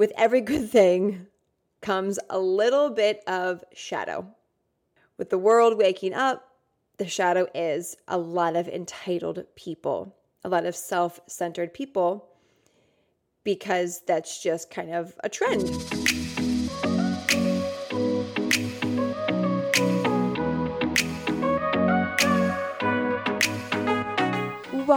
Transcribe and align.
with 0.00 0.12
every 0.16 0.40
good 0.40 0.70
thing 0.70 1.26
comes 1.82 2.18
a 2.30 2.38
little 2.38 2.88
bit 2.88 3.22
of 3.26 3.62
shadow. 3.74 4.26
With 5.18 5.28
the 5.28 5.36
world 5.36 5.76
waking 5.76 6.14
up, 6.14 6.42
the 6.96 7.06
shadow 7.06 7.46
is 7.54 7.98
a 8.08 8.16
lot 8.16 8.56
of 8.56 8.66
entitled 8.66 9.44
people, 9.56 10.16
a 10.42 10.48
lot 10.48 10.64
of 10.64 10.74
self 10.74 11.20
centered 11.26 11.74
people, 11.74 12.30
because 13.44 14.00
that's 14.06 14.42
just 14.42 14.70
kind 14.70 14.90
of 14.90 15.14
a 15.22 15.28
trend. 15.28 15.68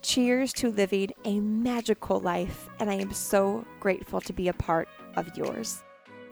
Cheers 0.00 0.52
to 0.54 0.70
living 0.70 1.10
a 1.24 1.40
magical 1.40 2.20
life, 2.20 2.68
and 2.78 2.88
I 2.88 2.94
am 2.94 3.12
so 3.12 3.64
grateful 3.80 4.20
to 4.22 4.32
be 4.32 4.46
a 4.46 4.52
part 4.52 4.88
of 5.16 5.36
yours. 5.36 5.82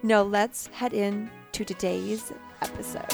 Now, 0.04 0.22
let's 0.22 0.68
head 0.68 0.92
in 0.92 1.28
to 1.52 1.64
today's 1.64 2.32
episode. 2.62 3.12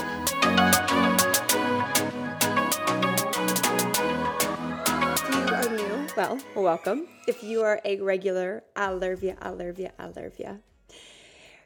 Well, 6.14 6.38
welcome. 6.54 7.08
If 7.26 7.42
you 7.42 7.62
are 7.62 7.80
a 7.86 7.98
regular, 8.00 8.64
you, 9.22 9.34
I 9.40 9.50
you. 10.38 10.60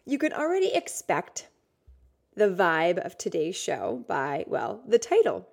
You 0.05 0.19
can 0.19 0.33
already 0.33 0.73
expect 0.73 1.49
the 2.37 2.49
vibe 2.49 2.99
of 2.99 3.19
today's 3.19 3.57
show 3.57 4.05
by, 4.07 4.45
well, 4.47 4.83
the 4.87 5.01
title 5.01 5.49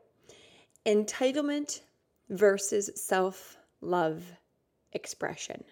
Entitlement 0.86 1.82
versus 2.30 2.90
self 2.96 3.58
love 3.82 4.24
expression. 4.94 5.64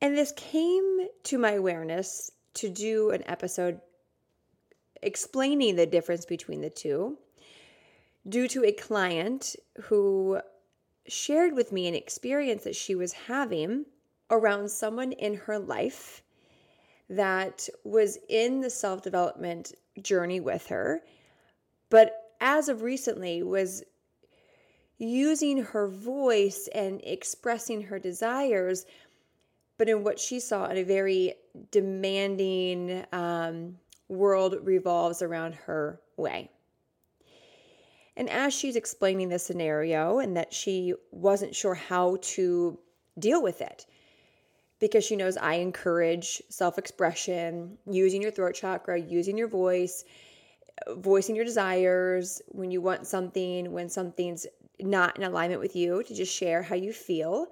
And 0.00 0.16
this 0.16 0.32
came 0.36 1.08
to 1.24 1.38
my 1.38 1.52
awareness 1.52 2.30
to 2.54 2.68
do 2.68 3.10
an 3.10 3.22
episode 3.26 3.80
explaining 5.02 5.76
the 5.76 5.86
difference 5.86 6.24
between 6.24 6.60
the 6.60 6.70
two 6.70 7.18
due 8.28 8.48
to 8.48 8.64
a 8.64 8.72
client 8.72 9.56
who 9.82 10.40
shared 11.06 11.54
with 11.54 11.72
me 11.72 11.86
an 11.86 11.94
experience 11.94 12.64
that 12.64 12.76
she 12.76 12.94
was 12.94 13.12
having 13.12 13.86
around 14.30 14.70
someone 14.70 15.12
in 15.12 15.34
her 15.34 15.58
life 15.58 16.22
that 17.08 17.68
was 17.84 18.18
in 18.28 18.60
the 18.60 18.70
self 18.70 19.02
development 19.02 19.72
journey 20.02 20.40
with 20.40 20.66
her, 20.66 21.02
but 21.90 22.34
as 22.40 22.68
of 22.68 22.82
recently 22.82 23.42
was 23.42 23.82
using 24.98 25.62
her 25.62 25.88
voice 25.88 26.68
and 26.74 27.00
expressing 27.04 27.82
her 27.82 27.98
desires, 27.98 28.86
but 29.76 29.88
in 29.88 30.02
what 30.02 30.18
she 30.18 30.40
saw 30.40 30.66
in 30.66 30.76
a 30.76 30.82
very 30.82 31.34
demanding 31.70 33.04
um, 33.12 33.78
world 34.08 34.56
revolves 34.62 35.22
around 35.22 35.54
her 35.54 36.00
way. 36.16 36.50
And 38.16 38.28
as 38.28 38.52
she's 38.52 38.74
explaining 38.74 39.28
the 39.28 39.38
scenario, 39.38 40.18
and 40.18 40.36
that 40.36 40.52
she 40.52 40.94
wasn't 41.12 41.54
sure 41.54 41.74
how 41.74 42.18
to 42.20 42.76
deal 43.20 43.40
with 43.40 43.60
it, 43.60 43.86
because 44.80 45.04
she 45.04 45.14
knows 45.14 45.36
I 45.36 45.54
encourage 45.54 46.42
self 46.48 46.78
expression, 46.78 47.78
using 47.88 48.20
your 48.20 48.32
throat 48.32 48.56
chakra, 48.56 48.98
using 48.98 49.38
your 49.38 49.46
voice, 49.46 50.04
voicing 50.96 51.36
your 51.36 51.44
desires 51.44 52.42
when 52.48 52.72
you 52.72 52.80
want 52.80 53.06
something, 53.06 53.72
when 53.72 53.88
something's 53.88 54.46
not 54.80 55.16
in 55.16 55.24
alignment 55.24 55.60
with 55.60 55.76
you, 55.76 56.02
to 56.02 56.14
just 56.14 56.34
share 56.34 56.62
how 56.62 56.74
you 56.74 56.92
feel, 56.92 57.48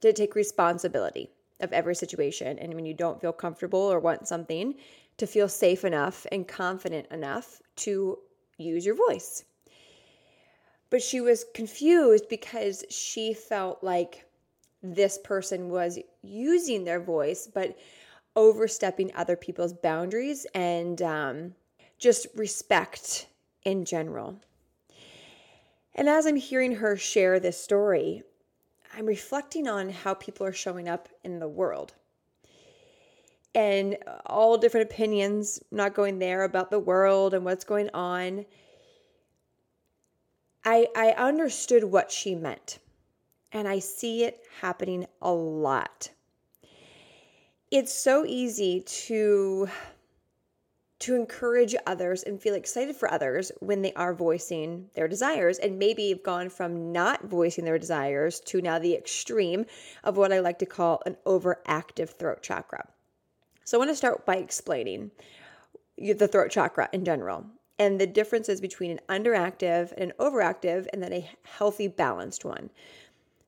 to 0.00 0.12
take 0.12 0.34
responsibility 0.34 1.30
of 1.60 1.72
every 1.72 1.94
situation. 1.94 2.58
And 2.58 2.74
when 2.74 2.86
you 2.86 2.94
don't 2.94 3.20
feel 3.20 3.32
comfortable 3.32 3.80
or 3.80 4.00
want 4.00 4.28
something, 4.28 4.74
to 5.16 5.26
feel 5.26 5.48
safe 5.48 5.84
enough 5.84 6.26
and 6.30 6.46
confident 6.46 7.08
enough 7.10 7.60
to 7.76 8.18
use 8.56 8.86
your 8.86 8.94
voice. 8.94 9.44
But 10.90 11.02
she 11.02 11.20
was 11.20 11.44
confused 11.54 12.28
because 12.28 12.84
she 12.88 13.34
felt 13.34 13.82
like 13.82 14.24
this 14.82 15.18
person 15.18 15.68
was 15.70 15.98
using 16.22 16.84
their 16.84 17.00
voice, 17.00 17.48
but 17.52 17.76
overstepping 18.36 19.10
other 19.14 19.36
people's 19.36 19.72
boundaries 19.72 20.46
and 20.54 21.02
um, 21.02 21.54
just 21.98 22.28
respect 22.36 23.26
in 23.64 23.84
general. 23.84 24.40
And 25.98 26.08
as 26.08 26.26
I'm 26.26 26.36
hearing 26.36 26.76
her 26.76 26.96
share 26.96 27.40
this 27.40 27.60
story, 27.60 28.22
I'm 28.96 29.04
reflecting 29.04 29.66
on 29.66 29.90
how 29.90 30.14
people 30.14 30.46
are 30.46 30.52
showing 30.52 30.88
up 30.88 31.08
in 31.24 31.40
the 31.40 31.48
world. 31.48 31.92
And 33.52 33.98
all 34.24 34.58
different 34.58 34.88
opinions, 34.92 35.60
not 35.72 35.94
going 35.94 36.20
there 36.20 36.44
about 36.44 36.70
the 36.70 36.78
world 36.78 37.34
and 37.34 37.44
what's 37.44 37.64
going 37.64 37.90
on. 37.94 38.46
I, 40.64 40.86
I 40.94 41.10
understood 41.18 41.82
what 41.82 42.12
she 42.12 42.36
meant, 42.36 42.78
and 43.50 43.66
I 43.66 43.80
see 43.80 44.22
it 44.22 44.44
happening 44.60 45.04
a 45.20 45.32
lot. 45.32 46.10
It's 47.72 47.92
so 47.92 48.24
easy 48.24 48.82
to 48.82 49.68
to 51.00 51.14
encourage 51.14 51.76
others 51.86 52.24
and 52.24 52.40
feel 52.40 52.54
excited 52.54 52.96
for 52.96 53.10
others 53.10 53.52
when 53.60 53.82
they 53.82 53.92
are 53.92 54.12
voicing 54.12 54.90
their 54.94 55.06
desires 55.06 55.58
and 55.58 55.78
maybe 55.78 56.08
have 56.08 56.22
gone 56.22 56.48
from 56.48 56.90
not 56.92 57.24
voicing 57.24 57.64
their 57.64 57.78
desires 57.78 58.40
to 58.40 58.60
now 58.60 58.78
the 58.78 58.94
extreme 58.94 59.64
of 60.02 60.16
what 60.16 60.32
I 60.32 60.40
like 60.40 60.58
to 60.58 60.66
call 60.66 61.02
an 61.06 61.16
overactive 61.24 62.10
throat 62.10 62.42
chakra. 62.42 62.88
So 63.64 63.76
I 63.76 63.78
want 63.78 63.90
to 63.90 63.96
start 63.96 64.26
by 64.26 64.36
explaining 64.36 65.12
the 65.96 66.28
throat 66.28 66.50
chakra 66.50 66.88
in 66.92 67.04
general 67.04 67.44
and 67.78 68.00
the 68.00 68.06
differences 68.06 68.60
between 68.60 68.90
an 68.90 69.00
underactive 69.08 69.92
and 69.92 70.10
an 70.10 70.16
overactive 70.18 70.88
and 70.92 71.02
then 71.02 71.12
a 71.12 71.30
healthy 71.44 71.86
balanced 71.86 72.44
one. 72.44 72.70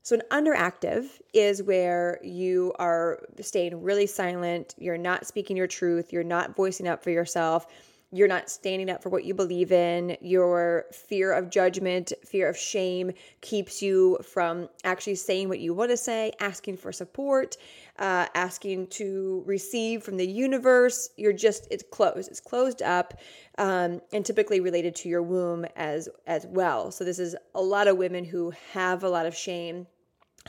So, 0.03 0.17
an 0.17 0.23
underactive 0.31 1.21
is 1.35 1.63
where 1.63 2.19
you 2.23 2.73
are 2.79 3.21
staying 3.41 3.83
really 3.83 4.07
silent, 4.07 4.75
you're 4.79 4.97
not 4.97 5.27
speaking 5.27 5.57
your 5.57 5.67
truth, 5.67 6.13
you're 6.13 6.25
not 6.25 6.57
voicing 6.57 6.89
up 6.89 7.05
for 7.05 7.11
yourself, 7.11 7.67
you're 8.13 8.29
not 8.29 8.51
standing 8.51 8.91
up 8.91 9.03
for 9.03 9.09
what 9.09 9.25
you 9.25 9.35
believe 9.35 9.71
in. 9.71 10.17
Your 10.21 10.87
fear 10.91 11.33
of 11.33 11.51
judgment, 11.51 12.13
fear 12.25 12.49
of 12.49 12.57
shame 12.57 13.13
keeps 13.41 13.83
you 13.83 14.19
from 14.25 14.69
actually 14.83 15.15
saying 15.15 15.49
what 15.49 15.61
you 15.61 15.75
want 15.75 15.91
to 15.91 15.97
say, 15.97 16.33
asking 16.41 16.79
for 16.79 16.91
support, 16.93 17.57
uh, 18.01 18.27
asking 18.35 18.87
to 18.87 19.45
receive 19.47 20.03
from 20.03 20.17
the 20.17 20.27
universe. 20.27 21.11
You're 21.17 21.35
just, 21.35 21.69
it's 21.71 21.85
closed, 21.93 22.31
it's 22.31 22.41
closed 22.41 22.83
up. 22.83 23.15
Um, 23.59 24.01
and 24.13 24.25
typically 24.25 24.61
related 24.61 24.95
to 24.97 25.09
your 25.09 25.23
womb 25.23 25.67
as 25.77 26.09
as 26.27 26.47
well. 26.47 26.91
So 26.91 27.05
this 27.05 27.19
is 27.19 27.37
a 27.55 27.61
lot 27.61 27.89
of 27.89 27.99
women 27.99 28.25
who 28.25 28.53
have 28.73 29.05
a 29.05 29.09
lot 29.09 29.27
of 29.27 29.37
shame, 29.37 29.87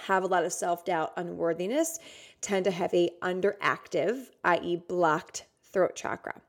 have 0.07 0.23
a 0.23 0.27
lot 0.27 0.45
of 0.45 0.53
self-doubt, 0.53 1.13
unworthiness, 1.17 1.99
tend 2.39 2.63
to 2.65 2.71
have 2.71 2.93
a 2.93 3.09
underactive, 3.21 4.27
i.e. 4.45 4.77
blocked 4.87 5.45
throat 5.73 5.95
chakra. 5.95 6.41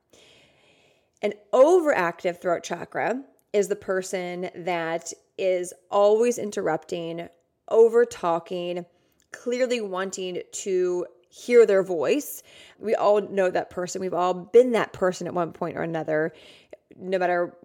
An 1.21 1.33
overactive 1.53 2.41
throat 2.41 2.63
chakra 2.63 3.23
is 3.53 3.69
the 3.69 3.77
person 3.77 4.51
that 4.55 5.13
is 5.37 5.73
always 5.91 6.39
interrupting, 6.39 7.29
over 7.69 8.05
talking, 8.05 8.85
clearly 9.33 9.81
wanting 9.81 10.43
to 10.53 11.07
hear 11.29 11.65
their 11.65 11.83
voice. 11.83 12.43
We 12.79 12.95
all 12.95 13.21
know 13.21 13.51
that 13.51 13.71
person. 13.71 14.01
We've 14.01 14.13
all 14.15 14.35
been 14.35 14.73
that 14.73 14.93
person 14.93 15.27
at 15.27 15.35
one 15.35 15.53
point 15.53 15.77
or 15.77 15.83
another, 15.83 16.33
no 16.97 17.19
matter 17.19 17.57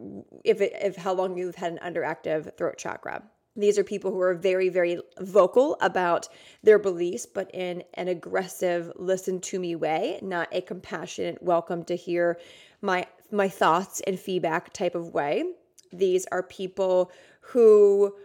if 0.44 0.62
it, 0.62 0.74
if 0.81 0.96
how 0.96 1.14
long 1.14 1.38
you've 1.38 1.56
had 1.56 1.74
an 1.74 1.80
underactive 1.84 2.56
throat 2.56 2.78
chakra. 2.78 3.24
These 3.58 3.80
are 3.80 3.84
people 3.84 4.12
who 4.12 4.22
are 4.22 4.36
very, 4.36 4.69
very 4.69 5.00
vocal 5.19 5.78
about 5.81 6.30
their 6.62 6.78
beliefs, 6.78 7.25
but 7.25 7.50
in 7.54 7.84
an 7.96 8.08
aggressive, 8.08 8.92
listen 8.96 9.42
to 9.42 9.60
me 9.60 9.75
way, 9.75 10.19
not 10.22 10.48
a 10.52 10.62
compassionate, 10.62 11.42
welcome 11.42 11.84
to 11.86 11.96
hear 11.96 12.40
my 12.81 13.08
my 13.31 13.50
thoughts 13.50 14.00
and 14.08 14.18
feedback 14.19 14.72
type 14.72 14.96
of 14.96 15.14
way. 15.14 15.44
These 15.92 16.25
are 16.31 16.44
people 16.44 17.12
who 17.42 18.16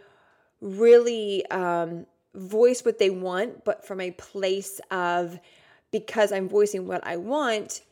really 0.61 1.45
um, 1.47 2.07
voice 2.35 2.85
what 2.85 2.99
they 2.99 3.11
want, 3.11 3.65
but 3.65 3.87
from 3.87 4.01
a 4.01 4.11
place 4.13 4.81
of 4.91 5.39
because 5.91 6.33
I'm 6.33 6.49
voicing 6.49 6.87
what 6.87 7.07
I 7.07 7.17
want, 7.17 7.83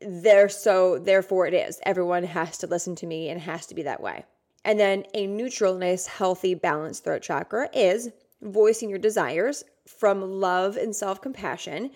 there 0.00 0.48
so 0.48 0.98
therefore 0.98 1.46
it 1.46 1.54
is. 1.54 1.80
Everyone 1.84 2.24
has 2.24 2.58
to 2.58 2.66
listen 2.66 2.94
to 2.96 3.06
me 3.06 3.30
and 3.30 3.40
has 3.40 3.66
to 3.66 3.74
be 3.74 3.82
that 3.82 4.02
way. 4.02 4.24
And 4.64 4.78
then 4.78 5.04
a 5.14 5.26
neutral, 5.26 5.76
nice, 5.76 6.06
healthy, 6.06 6.54
balanced 6.54 7.04
throat 7.04 7.22
chakra 7.22 7.68
is 7.72 8.10
voicing 8.42 8.90
your 8.90 8.98
desires 8.98 9.64
from 9.86 10.40
love 10.40 10.76
and 10.76 10.94
self 10.94 11.20
compassion, 11.20 11.90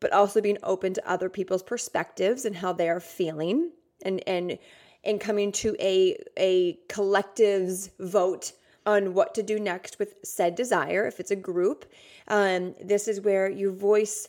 but 0.00 0.12
also 0.12 0.40
being 0.40 0.58
open 0.62 0.94
to 0.94 1.10
other 1.10 1.28
people's 1.28 1.62
perspectives 1.62 2.44
and 2.44 2.56
how 2.56 2.72
they 2.72 2.88
are 2.88 3.00
feeling 3.00 3.70
and, 4.04 4.26
and, 4.26 4.58
and 5.04 5.20
coming 5.20 5.52
to 5.52 5.76
a, 5.80 6.16
a 6.38 6.78
collective's 6.88 7.90
vote 7.98 8.52
on 8.86 9.14
what 9.14 9.34
to 9.34 9.42
do 9.42 9.58
next 9.58 9.98
with 9.98 10.14
said 10.24 10.54
desire 10.54 11.06
if 11.06 11.20
it's 11.20 11.30
a 11.30 11.36
group. 11.36 11.84
Um, 12.28 12.74
this 12.82 13.08
is 13.08 13.20
where 13.20 13.50
you 13.50 13.72
voice, 13.72 14.28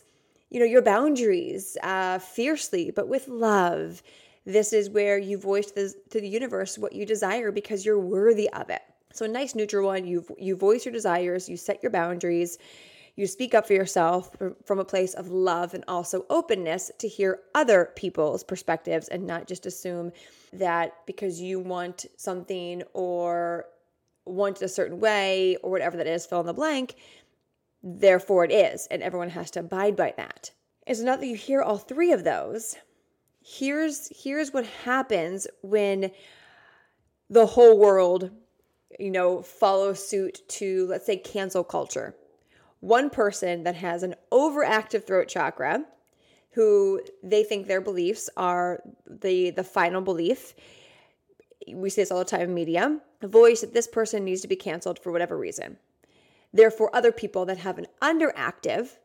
you 0.50 0.60
know, 0.60 0.66
your 0.66 0.82
boundaries 0.82 1.76
uh, 1.82 2.18
fiercely, 2.18 2.90
but 2.90 3.08
with 3.08 3.28
love 3.28 4.02
this 4.46 4.72
is 4.72 4.90
where 4.90 5.18
you 5.18 5.38
voice 5.38 5.70
the, 5.70 5.94
to 6.10 6.20
the 6.20 6.28
universe 6.28 6.78
what 6.78 6.92
you 6.92 7.06
desire 7.06 7.50
because 7.50 7.84
you're 7.84 7.98
worthy 7.98 8.50
of 8.50 8.68
it. 8.70 8.82
So 9.12 9.24
a 9.24 9.28
nice 9.28 9.54
neutral 9.54 9.86
one, 9.86 10.06
you 10.06 10.24
you 10.38 10.56
voice 10.56 10.84
your 10.84 10.92
desires, 10.92 11.48
you 11.48 11.56
set 11.56 11.82
your 11.82 11.92
boundaries, 11.92 12.58
you 13.16 13.26
speak 13.26 13.54
up 13.54 13.66
for 13.66 13.72
yourself 13.72 14.36
from 14.64 14.80
a 14.80 14.84
place 14.84 15.14
of 15.14 15.28
love 15.28 15.72
and 15.72 15.84
also 15.86 16.26
openness 16.30 16.90
to 16.98 17.08
hear 17.08 17.40
other 17.54 17.92
people's 17.94 18.42
perspectives 18.42 19.08
and 19.08 19.24
not 19.24 19.46
just 19.46 19.66
assume 19.66 20.10
that 20.52 20.94
because 21.06 21.40
you 21.40 21.60
want 21.60 22.06
something 22.16 22.82
or 22.92 23.66
want 24.26 24.62
a 24.62 24.68
certain 24.68 25.00
way 25.00 25.56
or 25.62 25.70
whatever 25.70 25.96
that 25.96 26.06
is, 26.06 26.26
fill 26.26 26.40
in 26.40 26.46
the 26.46 26.52
blank, 26.52 26.96
therefore 27.82 28.44
it 28.44 28.52
is, 28.52 28.86
and 28.90 29.02
everyone 29.02 29.30
has 29.30 29.50
to 29.52 29.60
abide 29.60 29.96
by 29.96 30.14
that. 30.16 30.50
So 30.92 31.02
now 31.02 31.16
that 31.16 31.26
you 31.26 31.36
hear 31.36 31.62
all 31.62 31.78
three 31.78 32.12
of 32.12 32.24
those, 32.24 32.76
here's 33.44 34.10
here's 34.22 34.52
what 34.52 34.66
happens 34.84 35.46
when 35.62 36.10
the 37.28 37.44
whole 37.44 37.78
world 37.78 38.30
you 38.98 39.10
know 39.10 39.42
follows 39.42 40.06
suit 40.06 40.40
to 40.48 40.86
let's 40.86 41.04
say 41.04 41.16
cancel 41.16 41.62
culture 41.62 42.14
one 42.80 43.10
person 43.10 43.62
that 43.64 43.74
has 43.74 44.02
an 44.02 44.14
overactive 44.32 45.06
throat 45.06 45.28
chakra 45.28 45.84
who 46.52 47.00
they 47.22 47.44
think 47.44 47.66
their 47.66 47.82
beliefs 47.82 48.30
are 48.36 48.82
the 49.06 49.50
the 49.50 49.64
final 49.64 50.00
belief 50.00 50.54
we 51.72 51.90
see 51.90 52.02
this 52.02 52.10
all 52.10 52.18
the 52.18 52.24
time 52.24 52.42
in 52.42 52.54
media 52.54 53.00
the 53.20 53.28
voice 53.28 53.60
that 53.60 53.74
this 53.74 53.88
person 53.88 54.24
needs 54.24 54.40
to 54.40 54.48
be 54.48 54.56
canceled 54.56 54.98
for 54.98 55.12
whatever 55.12 55.36
reason 55.36 55.76
therefore 56.52 56.94
other 56.94 57.12
people 57.12 57.44
that 57.44 57.58
have 57.58 57.78
an 57.78 57.86
underactive 58.02 58.96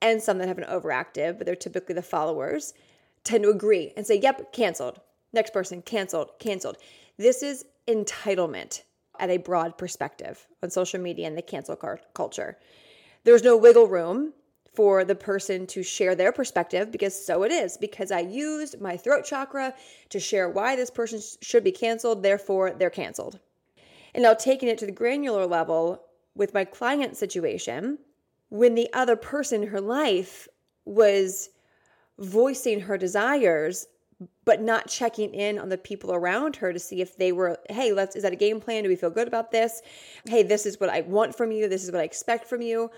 and 0.00 0.22
some 0.22 0.38
that 0.38 0.48
have 0.48 0.58
an 0.58 0.64
overactive 0.64 1.36
but 1.36 1.46
they're 1.46 1.56
typically 1.56 1.94
the 1.94 2.02
followers 2.02 2.74
tend 3.24 3.44
to 3.44 3.50
agree 3.50 3.92
and 3.96 4.06
say, 4.06 4.18
yep, 4.18 4.52
canceled. 4.52 5.00
Next 5.32 5.52
person, 5.52 5.82
canceled, 5.82 6.30
canceled. 6.38 6.78
This 7.18 7.42
is 7.42 7.64
entitlement 7.86 8.82
at 9.18 9.30
a 9.30 9.36
broad 9.36 9.76
perspective 9.76 10.46
on 10.62 10.70
social 10.70 11.00
media 11.00 11.26
and 11.26 11.36
the 11.36 11.42
cancel 11.42 11.76
culture. 12.14 12.56
There's 13.24 13.42
no 13.42 13.56
wiggle 13.56 13.88
room 13.88 14.32
for 14.78 15.04
the 15.04 15.16
person 15.16 15.66
to 15.66 15.82
share 15.82 16.14
their 16.14 16.30
perspective 16.30 16.92
because 16.92 17.26
so 17.26 17.42
it 17.42 17.50
is, 17.50 17.76
because 17.76 18.12
I 18.12 18.20
used 18.20 18.80
my 18.80 18.96
throat 18.96 19.24
chakra 19.24 19.74
to 20.10 20.20
share 20.20 20.48
why 20.48 20.76
this 20.76 20.88
person 20.88 21.20
should 21.42 21.64
be 21.64 21.72
canceled, 21.72 22.22
therefore 22.22 22.70
they're 22.70 22.88
canceled. 22.88 23.40
And 24.14 24.22
now 24.22 24.34
taking 24.34 24.68
it 24.68 24.78
to 24.78 24.86
the 24.86 24.92
granular 24.92 25.46
level 25.46 26.04
with 26.36 26.54
my 26.54 26.64
client 26.64 27.16
situation, 27.16 27.98
when 28.50 28.76
the 28.76 28.88
other 28.92 29.16
person 29.16 29.64
in 29.64 29.68
her 29.70 29.80
life 29.80 30.46
was 30.84 31.50
voicing 32.20 32.78
her 32.78 32.96
desires 32.96 33.88
but 34.44 34.62
not 34.62 34.86
checking 34.86 35.34
in 35.34 35.58
on 35.58 35.70
the 35.70 35.78
people 35.78 36.12
around 36.12 36.54
her 36.54 36.72
to 36.72 36.78
see 36.78 37.00
if 37.00 37.16
they 37.16 37.32
were 37.32 37.58
hey 37.68 37.90
let's 37.90 38.14
is 38.14 38.22
that 38.22 38.32
a 38.32 38.36
game 38.36 38.60
plan? 38.60 38.84
Do 38.84 38.88
we 38.88 38.96
feel 38.96 39.10
good 39.10 39.26
about 39.26 39.50
this? 39.50 39.82
Hey 40.24 40.44
this 40.44 40.66
is 40.66 40.78
what 40.78 40.88
i 40.88 41.00
want 41.00 41.36
from 41.36 41.50
you. 41.50 41.68
This 41.68 41.82
is 41.82 41.90
what 41.90 42.00
i 42.00 42.04
expect 42.04 42.48
from 42.48 42.62
you. 42.62 42.90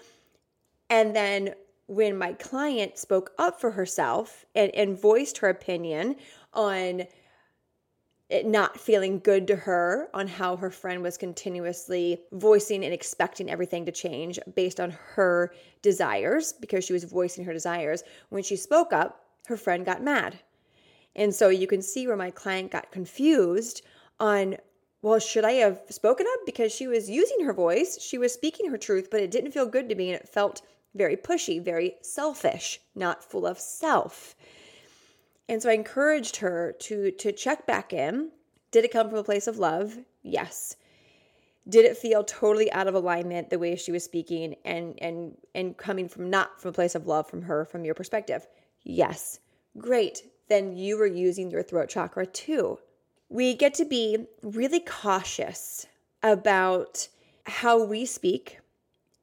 And 0.90 1.14
then 1.16 1.54
when 1.90 2.16
my 2.16 2.32
client 2.34 2.96
spoke 2.96 3.32
up 3.37 3.60
for 3.60 3.72
herself 3.72 4.46
and, 4.54 4.72
and 4.76 4.96
voiced 4.96 5.38
her 5.38 5.48
opinion 5.48 6.14
on 6.54 7.02
it 8.28 8.46
not 8.46 8.78
feeling 8.78 9.19
good 9.19 9.48
to 9.48 9.56
her 9.56 10.08
on 10.14 10.28
how 10.28 10.54
her 10.54 10.70
friend 10.70 11.02
was 11.02 11.19
continuously 11.19 12.20
voicing 12.31 12.84
and 12.84 12.94
expecting 12.94 13.50
everything 13.50 13.84
to 13.84 13.90
change 13.90 14.38
based 14.54 14.78
on 14.78 14.92
her 15.14 15.52
desires 15.82 16.52
because 16.52 16.84
she 16.84 16.92
was 16.92 17.02
voicing 17.02 17.44
her 17.44 17.52
desires. 17.52 18.04
When 18.28 18.44
she 18.44 18.54
spoke 18.54 18.92
up, 18.92 19.25
her 19.48 19.56
friend 19.56 19.84
got 19.84 20.00
mad. 20.00 20.38
And 21.16 21.34
so 21.34 21.48
you 21.48 21.66
can 21.66 21.82
see 21.82 22.06
where 22.06 22.16
my 22.16 22.31
client 22.31 22.70
got 22.70 22.92
confused 22.92 23.82
on 24.20 24.58
well, 25.02 25.19
should 25.19 25.46
I 25.46 25.52
have 25.52 25.81
spoken 25.88 26.26
up? 26.31 26.40
Because 26.44 26.72
she 26.72 26.87
was 26.87 27.08
using 27.08 27.44
her 27.46 27.54
voice, 27.54 28.00
she 28.00 28.19
was 28.19 28.34
speaking 28.34 28.70
her 28.70 28.76
truth, 28.76 29.08
but 29.10 29.22
it 29.22 29.31
didn't 29.31 29.52
feel 29.52 29.66
good 29.66 29.88
to 29.88 29.94
me 29.94 30.12
and 30.12 30.20
it 30.20 30.28
felt 30.28 30.60
very 30.94 31.16
pushy, 31.16 31.62
very 31.62 31.96
selfish, 32.02 32.81
not 32.94 33.25
full 33.25 33.46
of 33.46 33.58
self. 33.58 34.34
And 35.48 35.62
so 35.62 35.69
I 35.69 35.75
encouraged 35.75 36.37
her 36.37 36.72
to 36.81 37.10
to 37.10 37.32
check 37.32 37.66
back 37.66 37.92
in. 37.92 38.31
Did 38.70 38.84
it 38.84 38.92
come 38.92 39.08
from 39.08 39.19
a 39.19 39.25
place 39.25 39.46
of 39.48 39.58
love? 39.58 39.98
Yes. 40.22 40.76
Did 41.69 41.84
it 41.84 41.96
feel 41.96 42.25
totally 42.25 42.70
out 42.72 42.87
of 42.87 42.94
alignment 42.94 43.50
the 43.50 43.58
way 43.58 43.76
she 43.76 43.92
was 43.92 44.04
speaking 44.04 44.54
and 44.64 44.96
and 45.02 45.37
and 45.54 45.76
coming 45.76 46.08
from 46.08 46.31
not 46.31 46.60
from 46.60 46.70
a 46.70 46.72
place 46.72 46.94
of 46.94 47.06
love 47.06 47.28
from 47.28 47.42
her 47.42 47.64
from 47.64 47.84
your 47.84 47.94
perspective? 47.94 48.46
Yes. 48.82 49.40
Great. 49.76 50.22
Then 50.48 50.76
you 50.76 50.96
were 50.96 51.06
using 51.06 51.50
your 51.50 51.62
throat 51.62 51.88
chakra 51.88 52.26
too. 52.26 52.78
We 53.28 53.54
get 53.54 53.75
to 53.75 53.84
be 53.84 54.26
really 54.42 54.81
cautious 54.81 55.87
about 56.22 57.08
how 57.44 57.82
we 57.82 58.04
speak 58.04 58.59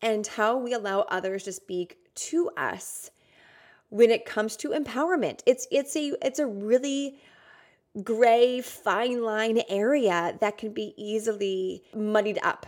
and 0.01 0.25
how 0.25 0.57
we 0.57 0.73
allow 0.73 1.01
others 1.01 1.43
to 1.43 1.51
speak 1.51 1.97
to 2.15 2.49
us 2.57 3.11
when 3.89 4.11
it 4.11 4.25
comes 4.25 4.55
to 4.57 4.69
empowerment. 4.69 5.41
It's 5.45 5.67
it's 5.71 5.95
a 5.95 6.13
it's 6.21 6.39
a 6.39 6.47
really 6.47 7.19
gray 8.03 8.61
fine 8.61 9.23
line 9.23 9.61
area 9.69 10.37
that 10.39 10.57
can 10.57 10.71
be 10.73 10.93
easily 10.97 11.83
muddied 11.95 12.39
up. 12.43 12.67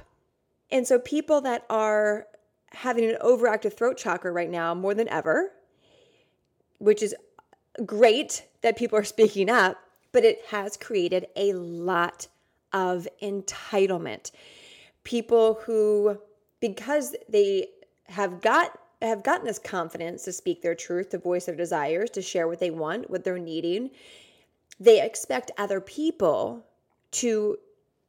And 0.72 0.88
so 0.88 1.00
people 1.00 1.42
that 1.42 1.66
are 1.70 2.28
having 2.72 3.06
an 3.06 3.18
overactive 3.22 3.74
throat 3.74 3.98
chakra 3.98 4.32
right 4.32 4.50
now 4.50 4.74
more 4.74 4.94
than 4.94 5.10
ever, 5.10 5.52
which 6.78 7.02
is 7.02 7.16
great 7.86 8.46
that 8.62 8.78
people 8.78 8.98
are 8.98 9.04
speaking 9.16 9.50
up, 9.50 9.78
but 10.12 10.24
it 10.24 10.46
has 10.48 10.78
created 10.78 11.28
a 11.36 11.54
lot 11.54 12.28
of 12.74 13.08
entitlement. 13.22 14.32
People 15.04 15.60
who 15.66 16.20
because 16.60 17.16
they 17.28 17.68
have 18.08 18.42
got 18.42 18.78
have 19.02 19.24
gotten 19.24 19.46
this 19.46 19.60
confidence 19.60 20.26
to 20.26 20.34
speak 20.34 20.62
their 20.62 20.76
truth, 20.76 21.10
to 21.10 21.18
voice 21.18 21.46
their 21.46 21.56
desires, 21.56 22.10
to 22.10 22.22
share 22.22 22.50
what 22.50 22.60
they 22.60 22.70
want, 22.70 23.10
what 23.10 23.24
they're 23.24 23.40
needing, 23.40 23.90
they 24.80 25.02
expect 25.02 25.52
other 25.58 25.80
people 25.80 26.66
to 27.12 27.58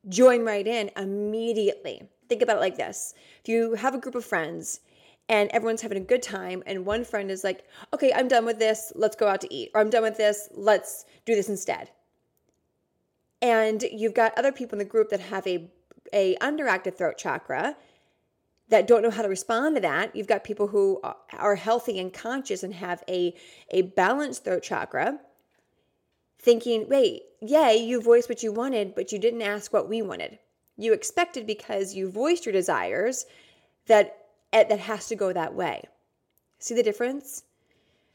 join 0.08 0.44
right 0.44 0.66
in 0.66 0.90
immediately. 0.96 2.02
Think 2.28 2.42
about 2.42 2.56
it 2.56 2.60
like 2.60 2.76
this 2.76 3.14
if 3.40 3.48
you 3.48 3.74
have 3.74 3.94
a 3.94 3.98
group 3.98 4.14
of 4.14 4.24
friends 4.24 4.80
and 5.28 5.48
everyone's 5.50 5.80
having 5.80 5.98
a 5.98 6.04
good 6.04 6.22
time, 6.22 6.60
and 6.66 6.84
one 6.84 7.04
friend 7.04 7.30
is 7.30 7.44
like, 7.44 7.64
okay, 7.94 8.12
I'm 8.12 8.26
done 8.26 8.44
with 8.44 8.58
this, 8.58 8.92
let's 8.96 9.14
go 9.14 9.28
out 9.28 9.40
to 9.42 9.54
eat, 9.54 9.70
or 9.72 9.80
I'm 9.80 9.88
done 9.88 10.02
with 10.02 10.16
this, 10.16 10.48
let's 10.54 11.04
do 11.24 11.36
this 11.36 11.48
instead. 11.48 11.88
And 13.40 13.80
you've 13.92 14.14
got 14.14 14.36
other 14.36 14.50
people 14.50 14.74
in 14.74 14.80
the 14.80 14.90
group 14.90 15.08
that 15.10 15.20
have 15.20 15.46
a, 15.46 15.70
a 16.12 16.34
underactive 16.38 16.96
throat 16.96 17.16
chakra 17.16 17.76
that 18.70 18.86
don't 18.86 19.02
know 19.02 19.10
how 19.10 19.22
to 19.22 19.28
respond 19.28 19.76
to 19.76 19.80
that. 19.82 20.14
You've 20.14 20.26
got 20.26 20.44
people 20.44 20.68
who 20.68 21.00
are 21.36 21.56
healthy 21.56 21.98
and 21.98 22.12
conscious 22.12 22.62
and 22.62 22.74
have 22.74 23.02
a, 23.08 23.34
a 23.70 23.82
balanced 23.82 24.44
throat 24.44 24.62
chakra 24.62 25.18
thinking, 26.38 26.88
wait, 26.88 27.22
yay, 27.40 27.76
you 27.76 28.00
voiced 28.00 28.28
what 28.28 28.42
you 28.42 28.52
wanted, 28.52 28.94
but 28.94 29.12
you 29.12 29.18
didn't 29.18 29.42
ask 29.42 29.72
what 29.72 29.88
we 29.88 30.02
wanted. 30.02 30.38
You 30.76 30.92
expected 30.92 31.46
because 31.46 31.94
you 31.94 32.10
voiced 32.10 32.46
your 32.46 32.52
desires 32.52 33.26
that 33.86 34.16
that 34.52 34.80
has 34.80 35.06
to 35.08 35.16
go 35.16 35.32
that 35.32 35.54
way. 35.54 35.84
See 36.58 36.74
the 36.74 36.82
difference? 36.82 37.44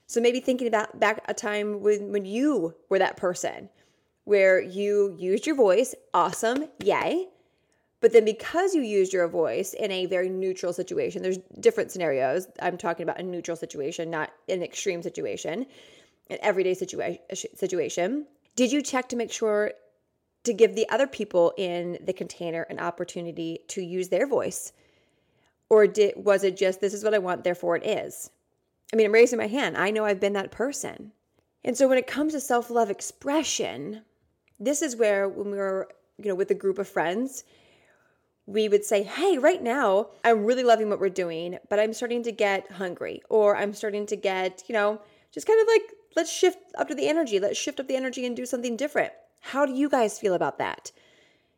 So 0.07 0.19
maybe 0.21 0.39
thinking 0.39 0.67
about 0.67 1.00
back 1.00 1.24
a 1.27 1.33
time 1.33 1.81
when, 1.81 2.12
when 2.12 2.25
you 2.25 2.75
were 2.89 3.00
that 3.00 3.17
person 3.17 3.69
where 4.25 4.59
you 4.62 5.15
used 5.17 5.45
your 5.45 5.55
voice, 5.55 5.95
awesome, 6.13 6.65
yay, 6.83 7.27
But 8.05 8.13
then 8.13 8.24
because 8.24 8.75
you 8.75 8.83
used 8.83 9.13
your 9.13 9.27
voice 9.27 9.74
in 9.74 9.91
a 9.91 10.05
very 10.05 10.29
neutral 10.29 10.74
situation, 10.74 11.24
there's 11.24 11.39
different 11.59 11.89
scenarios. 11.89 12.45
I'm 12.62 12.77
talking 12.77 13.01
about 13.01 13.19
a 13.19 13.24
neutral 13.24 13.57
situation, 13.57 14.12
not 14.12 14.29
an 14.47 14.62
extreme 14.62 15.01
situation, 15.01 15.65
an 16.29 16.38
everyday 16.43 16.75
situa- 16.75 17.17
situation. 17.57 18.27
Did 18.55 18.71
you 18.71 18.83
check 18.83 19.09
to 19.09 19.15
make 19.15 19.31
sure 19.31 19.71
to 20.43 20.53
give 20.53 20.75
the 20.75 20.88
other 20.89 21.07
people 21.07 21.51
in 21.57 21.97
the 22.05 22.13
container 22.13 22.62
an 22.69 22.79
opportunity 22.79 23.62
to 23.69 23.81
use 23.81 24.09
their 24.09 24.27
voice? 24.27 24.71
Or 25.71 25.88
did 25.88 26.13
was 26.15 26.43
it 26.43 26.57
just 26.57 26.81
this 26.81 26.93
is 26.93 27.03
what 27.03 27.15
I 27.15 27.17
want, 27.17 27.43
therefore 27.43 27.75
it 27.75 27.88
is? 27.88 28.29
I 28.93 28.97
mean, 28.97 29.07
I'm 29.07 29.13
raising 29.13 29.39
my 29.39 29.47
hand. 29.47 29.77
I 29.77 29.89
know 29.89 30.05
I've 30.05 30.19
been 30.19 30.33
that 30.33 30.51
person. 30.51 31.12
And 31.63 31.75
so 31.75 31.88
when 31.88 31.97
it 31.97 32.05
comes 32.05 32.33
to 32.33 32.39
self-love 32.39 32.91
expression, 32.91 34.03
this 34.59 34.83
is 34.83 34.95
where 34.95 35.27
when 35.27 35.50
we 35.50 35.57
were, 35.57 35.89
you 36.19 36.29
know, 36.29 36.35
with 36.35 36.51
a 36.51 36.53
group 36.53 36.77
of 36.77 36.88
friends, 36.88 37.43
we 38.48 38.70
would 38.70 38.86
say, 38.86 39.04
Hey, 39.04 39.38
right 39.38 39.62
now, 39.62 40.10
I'm 40.24 40.46
really 40.46 40.64
loving 40.64 40.90
what 40.90 41.00
we're 41.00 41.10
doing, 41.10 41.58
but 41.70 41.80
I'm 41.80 41.94
starting 41.94 42.24
to 42.24 42.32
get 42.32 42.72
hungry, 42.72 43.22
or 43.30 43.56
I'm 43.56 43.74
starting 43.74 44.06
to 44.08 44.16
get, 44.16 44.64
you 44.68 44.74
know, 44.74 45.02
just 45.32 45.48
kind 45.48 45.60
of 45.60 45.68
like, 45.68 45.94
let's 46.16 46.32
shift 46.32 46.60
up 46.78 46.88
to 46.88 46.96
the 46.96 47.08
energy. 47.08 47.40
Let's 47.40 47.58
shift 47.58 47.80
up 47.80 47.88
the 47.88 47.96
energy 47.96 48.25
and 48.25 48.36
do 48.36 48.46
something 48.46 48.78
different. 48.78 49.14
How 49.42 49.66
do 49.66 49.74
you 49.74 49.90
guys 49.90 50.20
feel 50.20 50.34
about 50.34 50.58
that? 50.60 50.92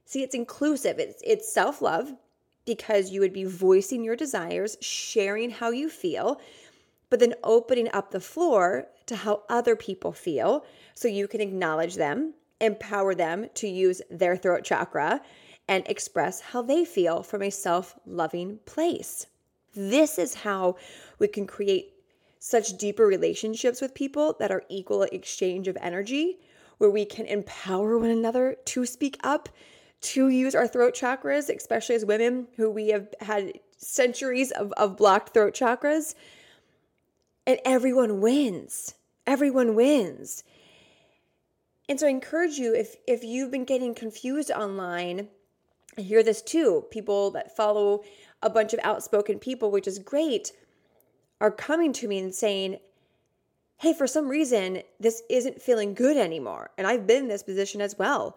See, 0.06 0.24
it's 0.24 0.36
inclusive, 0.36 1.00
it's, 1.00 1.22
it's 1.26 1.52
self 1.52 1.82
love 1.82 2.14
because 2.66 3.12
you 3.12 3.22
would 3.22 3.34
be 3.34 3.46
voicing 3.46 4.04
your 4.04 4.16
desires, 4.16 4.78
sharing 4.82 5.50
how 5.50 5.70
you 5.70 5.90
feel, 5.90 6.40
but 7.10 7.20
then 7.20 7.34
opening 7.44 7.90
up 7.94 8.12
the 8.12 8.20
floor 8.20 8.88
to 9.06 9.16
how 9.16 9.44
other 9.50 9.76
people 9.76 10.12
feel 10.12 10.66
so 10.94 11.08
you 11.08 11.28
can 11.28 11.40
acknowledge 11.40 11.96
them, 11.96 12.34
empower 12.60 13.16
them 13.16 13.48
to 13.56 13.68
use 13.68 14.02
their 14.10 14.36
throat 14.36 14.64
chakra 14.64 15.22
and 15.68 15.84
express 15.88 16.40
how 16.40 16.62
they 16.62 16.86
feel 16.86 17.24
from 17.24 17.42
a 17.42 17.50
self 17.50 17.96
loving 18.06 18.60
place. 18.66 19.28
This 19.76 20.18
is 20.18 20.34
how 20.34 20.78
we 21.20 21.28
can 21.28 21.46
create 21.46 21.94
such 22.40 22.78
deeper 22.78 23.06
relationships 23.06 23.82
with 23.82 23.94
people 23.94 24.36
that 24.40 24.52
are 24.52 24.64
equal 24.70 25.04
exchange 25.04 25.68
of 25.68 25.78
energy, 25.82 26.40
where 26.78 26.90
we 26.90 27.06
can 27.06 27.26
empower 27.26 27.98
one 27.98 28.10
another 28.10 28.56
to 28.66 28.86
speak 28.86 29.18
up, 29.24 29.50
to 30.00 30.30
use 30.30 30.56
our 30.56 30.68
throat 30.68 30.94
chakras, 30.94 31.54
especially 31.54 31.96
as 31.96 32.06
women 32.06 32.48
who 32.56 32.70
we 32.70 32.90
have 32.90 33.14
had 33.20 33.60
centuries 33.78 34.52
of, 34.52 34.72
of 34.74 34.98
blocked 34.98 35.34
throat 35.34 35.54
chakras. 35.54 36.16
And 37.46 37.60
everyone 37.66 38.22
wins. 38.22 38.96
Everyone 39.26 39.76
wins. 39.76 40.44
And 41.90 42.00
so 42.00 42.08
I 42.08 42.10
encourage 42.10 42.58
you 42.58 42.74
if 42.76 42.96
if 43.08 43.24
you've 43.24 43.52
been 43.52 43.64
getting 43.64 43.96
confused 43.96 44.52
online 44.52 45.30
I 45.98 46.02
hear 46.02 46.24
this 46.24 46.42
too. 46.42 46.86
People 46.92 47.32
that 47.32 47.56
follow 47.56 48.04
a 48.42 48.50
bunch 48.50 48.74
of 48.74 48.80
outspoken 48.84 49.40
people, 49.40 49.72
which 49.72 49.88
is 49.88 50.00
great, 50.00 50.52
are 51.42 51.52
coming 51.52 51.92
to 51.94 52.08
me 52.08 52.20
and 52.20 52.34
saying, 52.34 52.78
Hey, 53.80 53.94
for 53.94 54.08
some 54.08 54.28
reason, 54.28 54.82
this 55.00 55.22
isn't 55.30 55.62
feeling 55.62 55.94
good 55.94 56.18
anymore. 56.18 56.72
And 56.78 56.88
I've 56.88 57.06
been 57.06 57.24
in 57.24 57.28
this 57.28 57.44
position 57.44 57.80
as 57.80 57.98
well. 57.98 58.36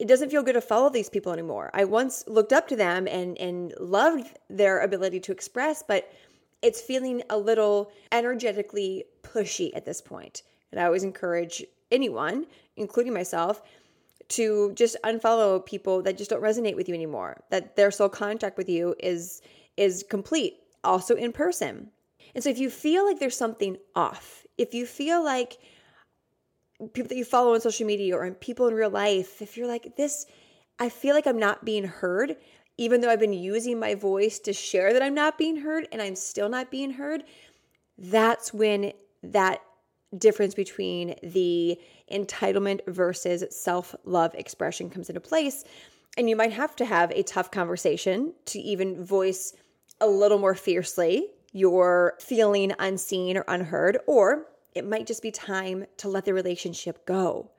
It 0.00 0.08
doesn't 0.08 0.30
feel 0.30 0.42
good 0.42 0.54
to 0.54 0.60
follow 0.60 0.90
these 0.90 1.08
people 1.08 1.32
anymore. 1.32 1.70
I 1.72 1.84
once 1.84 2.24
looked 2.26 2.52
up 2.52 2.66
to 2.68 2.76
them 2.76 3.06
and, 3.06 3.38
and 3.38 3.72
loved 3.78 4.36
their 4.50 4.80
ability 4.80 5.20
to 5.20 5.32
express, 5.32 5.84
but 5.86 6.12
it's 6.62 6.80
feeling 6.80 7.22
a 7.30 7.38
little 7.38 7.92
energetically 8.10 9.04
pushy 9.22 9.70
at 9.74 9.84
this 9.84 10.00
point. 10.00 10.42
And 10.72 10.80
I 10.80 10.84
always 10.84 11.04
encourage 11.04 11.64
anyone, 11.92 12.46
including 12.76 13.14
myself, 13.14 13.62
to 14.28 14.72
just 14.74 14.96
unfollow 15.04 15.64
people 15.64 16.02
that 16.02 16.18
just 16.18 16.30
don't 16.30 16.42
resonate 16.42 16.76
with 16.76 16.88
you 16.88 16.94
anymore 16.94 17.42
that 17.50 17.76
their 17.76 17.90
soul 17.90 18.08
contract 18.08 18.56
with 18.56 18.68
you 18.68 18.94
is 18.98 19.40
is 19.76 20.04
complete 20.08 20.54
also 20.82 21.14
in 21.14 21.32
person. 21.32 21.90
And 22.34 22.42
so 22.42 22.50
if 22.50 22.58
you 22.58 22.70
feel 22.70 23.06
like 23.06 23.18
there's 23.18 23.36
something 23.36 23.76
off 23.94 24.46
if 24.58 24.74
you 24.74 24.86
feel 24.86 25.22
like 25.22 25.58
people 26.92 27.08
that 27.08 27.16
you 27.16 27.24
follow 27.24 27.54
on 27.54 27.60
social 27.60 27.86
media 27.86 28.16
or 28.16 28.30
people 28.32 28.68
in 28.68 28.74
real 28.74 28.90
life 28.90 29.40
if 29.40 29.56
you're 29.56 29.66
like 29.66 29.96
this 29.96 30.26
i 30.78 30.88
feel 30.88 31.14
like 31.14 31.26
i'm 31.26 31.38
not 31.38 31.64
being 31.64 31.84
heard 31.84 32.36
even 32.76 33.00
though 33.00 33.08
i've 33.08 33.20
been 33.20 33.32
using 33.32 33.78
my 33.78 33.94
voice 33.94 34.38
to 34.38 34.52
share 34.52 34.92
that 34.92 35.02
i'm 35.02 35.14
not 35.14 35.38
being 35.38 35.56
heard 35.56 35.88
and 35.90 36.02
i'm 36.02 36.14
still 36.14 36.48
not 36.48 36.70
being 36.70 36.90
heard 36.90 37.24
that's 37.98 38.52
when 38.52 38.92
that 39.22 39.62
difference 40.16 40.54
between 40.54 41.14
the 41.22 41.78
entitlement 42.10 42.80
versus 42.86 43.44
self 43.50 43.94
love 44.04 44.34
expression 44.34 44.90
comes 44.90 45.08
into 45.08 45.20
place. 45.20 45.64
And 46.18 46.30
you 46.30 46.36
might 46.36 46.52
have 46.52 46.74
to 46.76 46.84
have 46.84 47.10
a 47.10 47.22
tough 47.22 47.50
conversation 47.50 48.32
to 48.46 48.58
even 48.58 49.04
voice 49.04 49.54
a 50.00 50.06
little 50.06 50.38
more 50.38 50.54
fiercely 50.54 51.28
your 51.52 52.14
feeling 52.20 52.72
unseen 52.78 53.36
or 53.36 53.44
unheard, 53.48 53.98
or 54.06 54.46
it 54.74 54.86
might 54.86 55.06
just 55.06 55.22
be 55.22 55.30
time 55.30 55.86
to 55.96 56.08
let 56.08 56.26
the 56.26 56.34
relationship 56.34 57.06
go. 57.06 57.50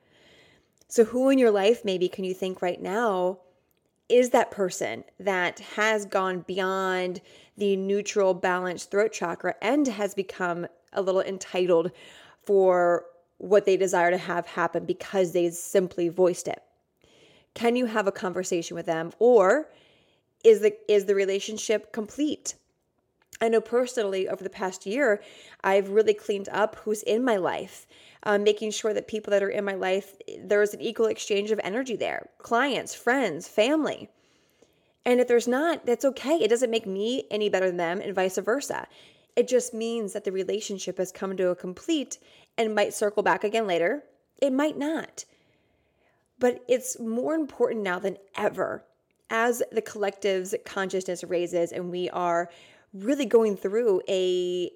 So, 0.86 1.04
who 1.04 1.30
in 1.30 1.38
your 1.38 1.50
life 1.50 1.84
maybe 1.84 2.08
can 2.08 2.24
you 2.24 2.32
think 2.32 2.62
right 2.62 2.80
now 2.80 3.40
is 4.08 4.30
that 4.30 4.50
person 4.50 5.04
that 5.18 5.58
has 5.58 6.06
gone 6.06 6.44
beyond 6.46 7.20
the 7.56 7.76
neutral, 7.76 8.34
balanced 8.34 8.90
throat 8.90 9.12
chakra 9.12 9.54
and 9.60 9.86
has 9.86 10.14
become 10.14 10.66
a 10.92 11.02
little 11.02 11.20
entitled 11.20 11.90
for 12.48 13.04
what 13.36 13.66
they 13.66 13.76
desire 13.76 14.10
to 14.10 14.16
have 14.16 14.46
happen 14.46 14.86
because 14.86 15.32
they 15.32 15.50
simply 15.50 16.08
voiced 16.08 16.48
it? 16.48 16.62
Can 17.52 17.76
you 17.76 17.84
have 17.84 18.06
a 18.06 18.12
conversation 18.24 18.74
with 18.74 18.86
them 18.86 19.12
or 19.18 19.68
is 20.42 20.60
the 20.60 20.74
is 20.90 21.04
the 21.04 21.14
relationship 21.14 21.92
complete? 21.92 22.54
I 23.42 23.50
know 23.50 23.60
personally 23.60 24.30
over 24.30 24.42
the 24.42 24.48
past 24.48 24.86
year, 24.86 25.20
I've 25.62 25.90
really 25.90 26.14
cleaned 26.14 26.48
up 26.48 26.76
who's 26.76 27.02
in 27.02 27.22
my 27.22 27.36
life, 27.36 27.86
um, 28.22 28.44
making 28.44 28.70
sure 28.70 28.94
that 28.94 29.08
people 29.08 29.30
that 29.32 29.42
are 29.42 29.50
in 29.50 29.66
my 29.66 29.74
life, 29.74 30.16
there's 30.42 30.72
an 30.72 30.80
equal 30.80 31.06
exchange 31.06 31.50
of 31.50 31.60
energy 31.62 31.96
there 31.96 32.30
clients, 32.38 32.94
friends, 32.94 33.46
family. 33.46 34.08
And 35.04 35.20
if 35.20 35.28
there's 35.28 35.48
not, 35.48 35.84
that's 35.84 36.06
okay. 36.06 36.36
It 36.36 36.48
doesn't 36.48 36.70
make 36.70 36.86
me 36.86 37.24
any 37.30 37.50
better 37.50 37.66
than 37.66 37.76
them, 37.76 38.00
and 38.00 38.14
vice 38.14 38.38
versa. 38.38 38.86
It 39.38 39.46
just 39.46 39.72
means 39.72 40.14
that 40.14 40.24
the 40.24 40.32
relationship 40.32 40.98
has 40.98 41.12
come 41.12 41.36
to 41.36 41.50
a 41.50 41.54
complete 41.54 42.18
and 42.56 42.74
might 42.74 42.92
circle 42.92 43.22
back 43.22 43.44
again 43.44 43.68
later. 43.68 44.02
It 44.42 44.52
might 44.52 44.76
not. 44.76 45.24
But 46.40 46.64
it's 46.66 46.98
more 46.98 47.36
important 47.36 47.84
now 47.84 48.00
than 48.00 48.16
ever 48.36 48.82
as 49.30 49.62
the 49.70 49.80
collective's 49.80 50.56
consciousness 50.64 51.22
raises 51.22 51.70
and 51.70 51.88
we 51.88 52.10
are 52.10 52.50
really 52.92 53.26
going 53.26 53.56
through 53.56 54.02
a 54.08 54.72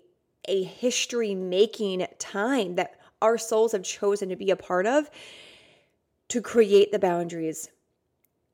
a 0.46 0.62
history 0.62 1.34
making 1.34 2.06
time 2.20 2.76
that 2.76 3.00
our 3.20 3.38
souls 3.38 3.72
have 3.72 3.82
chosen 3.82 4.28
to 4.28 4.36
be 4.36 4.50
a 4.50 4.56
part 4.56 4.86
of 4.86 5.10
to 6.28 6.40
create 6.40 6.92
the 6.92 7.00
boundaries 7.00 7.68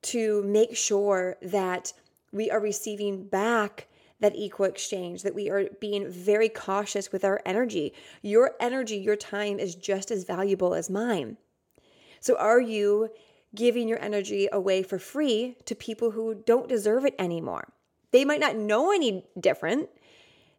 to 0.01 0.43
make 0.45 0.75
sure 0.75 1.37
that 1.43 1.93
we 2.33 2.51
are 2.51 2.61
receiving 2.61 3.25
back 3.25 3.89
that 4.21 4.35
equal 4.35 4.67
exchange, 4.67 5.23
that 5.23 5.35
we 5.35 5.49
are 5.49 5.69
being 5.81 6.11
very 6.11 6.49
cautious 6.49 7.13
with 7.13 7.25
our 7.25 7.41
energy. 7.47 7.93
Your 8.23 8.53
energy, 8.61 8.97
your 8.97 9.17
time 9.17 9.59
is 9.59 9.75
just 9.75 10.11
as 10.11 10.25
valuable 10.25 10.75
as 10.75 10.91
mine. 10.91 11.37
So, 12.21 12.37
are 12.37 12.61
you 12.61 13.11
giving 13.55 13.89
your 13.89 14.03
energy 14.03 14.49
away 14.53 14.83
for 14.83 14.99
free 14.99 15.57
to 15.65 15.75
people 15.75 16.11
who 16.11 16.35
don't 16.35 16.69
deserve 16.69 17.05
it 17.05 17.15
anymore? 17.19 17.73
They 18.11 18.25
might 18.25 18.41
not 18.41 18.57
know 18.57 18.91
any 18.91 19.25
different. 19.39 19.89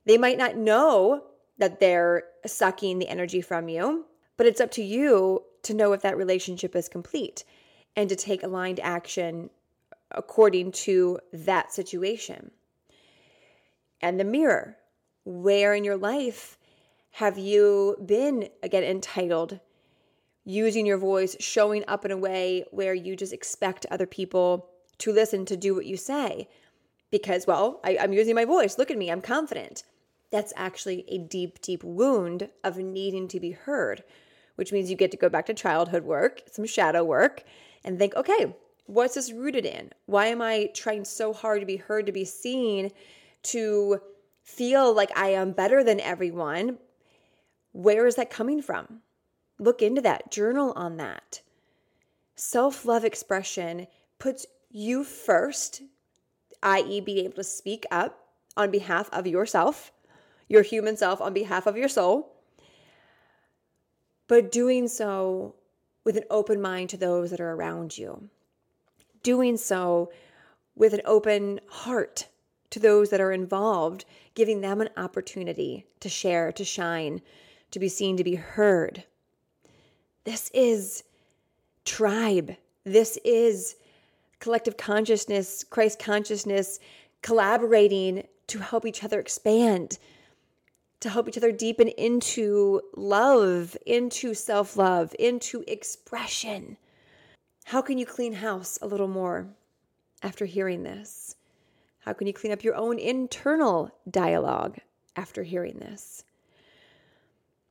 They 0.05 0.17
might 0.17 0.37
not 0.37 0.55
know 0.55 1.23
that 1.57 1.79
they're 1.79 2.23
sucking 2.45 2.99
the 2.99 3.09
energy 3.09 3.41
from 3.41 3.67
you, 3.67 4.05
but 4.37 4.47
it's 4.47 4.61
up 4.61 4.71
to 4.71 4.83
you 4.83 5.43
to 5.63 5.73
know 5.73 5.91
if 5.91 6.01
that 6.01 6.17
relationship 6.17 6.75
is 6.75 6.87
complete 6.87 7.43
and 7.95 8.07
to 8.07 8.15
take 8.15 8.43
aligned 8.43 8.79
action 8.79 9.49
according 10.11 10.71
to 10.71 11.19
that 11.33 11.73
situation 11.73 12.51
and 14.01 14.19
the 14.19 14.23
mirror. 14.23 14.77
Where 15.25 15.73
in 15.73 15.83
your 15.83 15.97
life 15.97 16.57
have 17.11 17.37
you 17.37 17.97
been, 18.05 18.49
again, 18.63 18.83
entitled, 18.83 19.59
using 20.45 20.85
your 20.85 20.97
voice, 20.97 21.35
showing 21.39 21.83
up 21.87 22.05
in 22.05 22.11
a 22.11 22.17
way 22.17 22.65
where 22.71 22.93
you 22.93 23.15
just 23.15 23.33
expect 23.33 23.85
other 23.91 24.07
people 24.07 24.69
to 24.99 25.11
listen 25.11 25.45
to 25.45 25.57
do 25.57 25.75
what 25.75 25.85
you 25.85 25.97
say? 25.97 26.47
Because, 27.11 27.45
well, 27.45 27.79
I, 27.83 27.97
I'm 27.99 28.13
using 28.13 28.35
my 28.35 28.45
voice. 28.45 28.77
Look 28.77 28.91
at 28.91 28.97
me, 28.97 29.11
I'm 29.11 29.21
confident. 29.21 29.83
That's 30.31 30.53
actually 30.55 31.05
a 31.07 31.17
deep, 31.17 31.61
deep 31.61 31.83
wound 31.83 32.49
of 32.63 32.77
needing 32.77 33.27
to 33.29 33.39
be 33.39 33.51
heard, 33.51 34.03
which 34.55 34.71
means 34.71 34.89
you 34.89 34.95
get 34.95 35.11
to 35.11 35.17
go 35.17 35.29
back 35.29 35.47
to 35.47 35.53
childhood 35.53 36.03
work, 36.03 36.43
some 36.51 36.65
shadow 36.65 37.03
work, 37.03 37.43
and 37.83 37.97
think, 37.97 38.15
okay, 38.15 38.55
what's 38.85 39.15
this 39.15 39.31
rooted 39.31 39.65
in? 39.65 39.91
Why 40.05 40.27
am 40.27 40.41
I 40.41 40.69
trying 40.73 41.05
so 41.05 41.33
hard 41.33 41.61
to 41.61 41.65
be 41.65 41.77
heard, 41.77 42.05
to 42.05 42.11
be 42.11 42.25
seen? 42.25 42.91
To 43.43 44.01
feel 44.43 44.93
like 44.93 45.15
I 45.17 45.29
am 45.29 45.51
better 45.51 45.83
than 45.83 45.99
everyone, 45.99 46.77
where 47.71 48.07
is 48.07 48.15
that 48.15 48.29
coming 48.29 48.61
from? 48.61 49.01
Look 49.59 49.81
into 49.81 50.01
that, 50.01 50.31
journal 50.31 50.73
on 50.75 50.97
that. 50.97 51.41
Self 52.35 52.85
love 52.85 53.03
expression 53.05 53.87
puts 54.17 54.45
you 54.69 55.03
first, 55.03 55.81
i.e., 56.63 57.01
being 57.01 57.25
able 57.25 57.35
to 57.35 57.43
speak 57.43 57.85
up 57.91 58.19
on 58.55 58.71
behalf 58.71 59.09
of 59.11 59.27
yourself, 59.27 59.91
your 60.47 60.63
human 60.63 60.97
self, 60.97 61.21
on 61.21 61.33
behalf 61.33 61.67
of 61.67 61.77
your 61.77 61.89
soul, 61.89 62.33
but 64.27 64.51
doing 64.51 64.87
so 64.87 65.55
with 66.03 66.17
an 66.17 66.23
open 66.29 66.61
mind 66.61 66.89
to 66.89 66.97
those 66.97 67.31
that 67.31 67.41
are 67.41 67.51
around 67.51 67.97
you, 67.97 68.29
doing 69.21 69.57
so 69.57 70.11
with 70.75 70.93
an 70.93 71.01
open 71.05 71.59
heart 71.67 72.27
to 72.71 72.79
those 72.79 73.09
that 73.09 73.21
are 73.21 73.31
involved, 73.31 74.05
giving 74.35 74.61
them 74.61 74.81
an 74.81 74.89
opportunity 74.97 75.85
to 75.99 76.09
share, 76.09 76.51
to 76.51 76.63
shine, 76.63 77.21
to 77.71 77.79
be 77.79 77.89
seen, 77.89 78.17
to 78.17 78.23
be 78.23 78.35
heard. 78.35 79.03
This 80.23 80.49
is 80.53 81.03
tribe. 81.85 82.55
This 82.83 83.17
is 83.23 83.75
collective 84.39 84.77
consciousness, 84.77 85.63
Christ 85.63 85.99
consciousness, 85.99 86.79
collaborating 87.21 88.27
to 88.47 88.59
help 88.59 88.85
each 88.85 89.03
other 89.03 89.19
expand, 89.19 89.97
to 90.99 91.09
help 91.09 91.27
each 91.27 91.37
other 91.37 91.51
deepen 91.51 91.87
into 91.89 92.81
love, 92.95 93.77
into 93.85 94.33
self 94.33 94.77
love, 94.77 95.15
into 95.19 95.63
expression. 95.67 96.77
How 97.65 97.81
can 97.81 97.97
you 97.97 98.05
clean 98.05 98.33
house 98.33 98.79
a 98.81 98.87
little 98.87 99.07
more 99.07 99.47
after 100.23 100.45
hearing 100.45 100.83
this? 100.83 101.35
How 101.99 102.13
can 102.13 102.27
you 102.27 102.33
clean 102.33 102.53
up 102.53 102.63
your 102.63 102.75
own 102.75 102.97
internal 102.97 103.91
dialogue 104.09 104.77
after 105.15 105.43
hearing 105.43 105.79
this? 105.79 106.23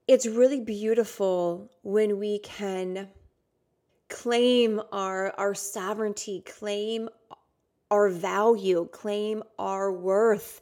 It's 0.07 0.27
really 0.27 0.61
beautiful 0.61 1.71
when 1.83 2.19
we 2.19 2.39
can 2.39 3.09
claim 4.09 4.81
our, 4.93 5.33
our 5.39 5.55
sovereignty, 5.55 6.43
claim 6.47 7.09
our 7.91 8.09
value, 8.09 8.89
claim 8.91 9.43
our 9.59 9.93
worth, 9.93 10.61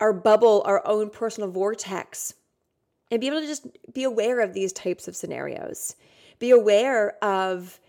our 0.00 0.12
bubble, 0.12 0.62
our 0.66 0.86
own 0.86 1.10
personal 1.10 1.50
vortex, 1.50 2.34
and 3.10 3.20
be 3.20 3.26
able 3.26 3.40
to 3.40 3.46
just 3.46 3.66
be 3.92 4.04
aware 4.04 4.40
of 4.40 4.52
these 4.52 4.72
types 4.72 5.08
of 5.08 5.16
scenarios. 5.16 5.96
Be 6.38 6.50
aware 6.50 7.16
of, 7.24 7.80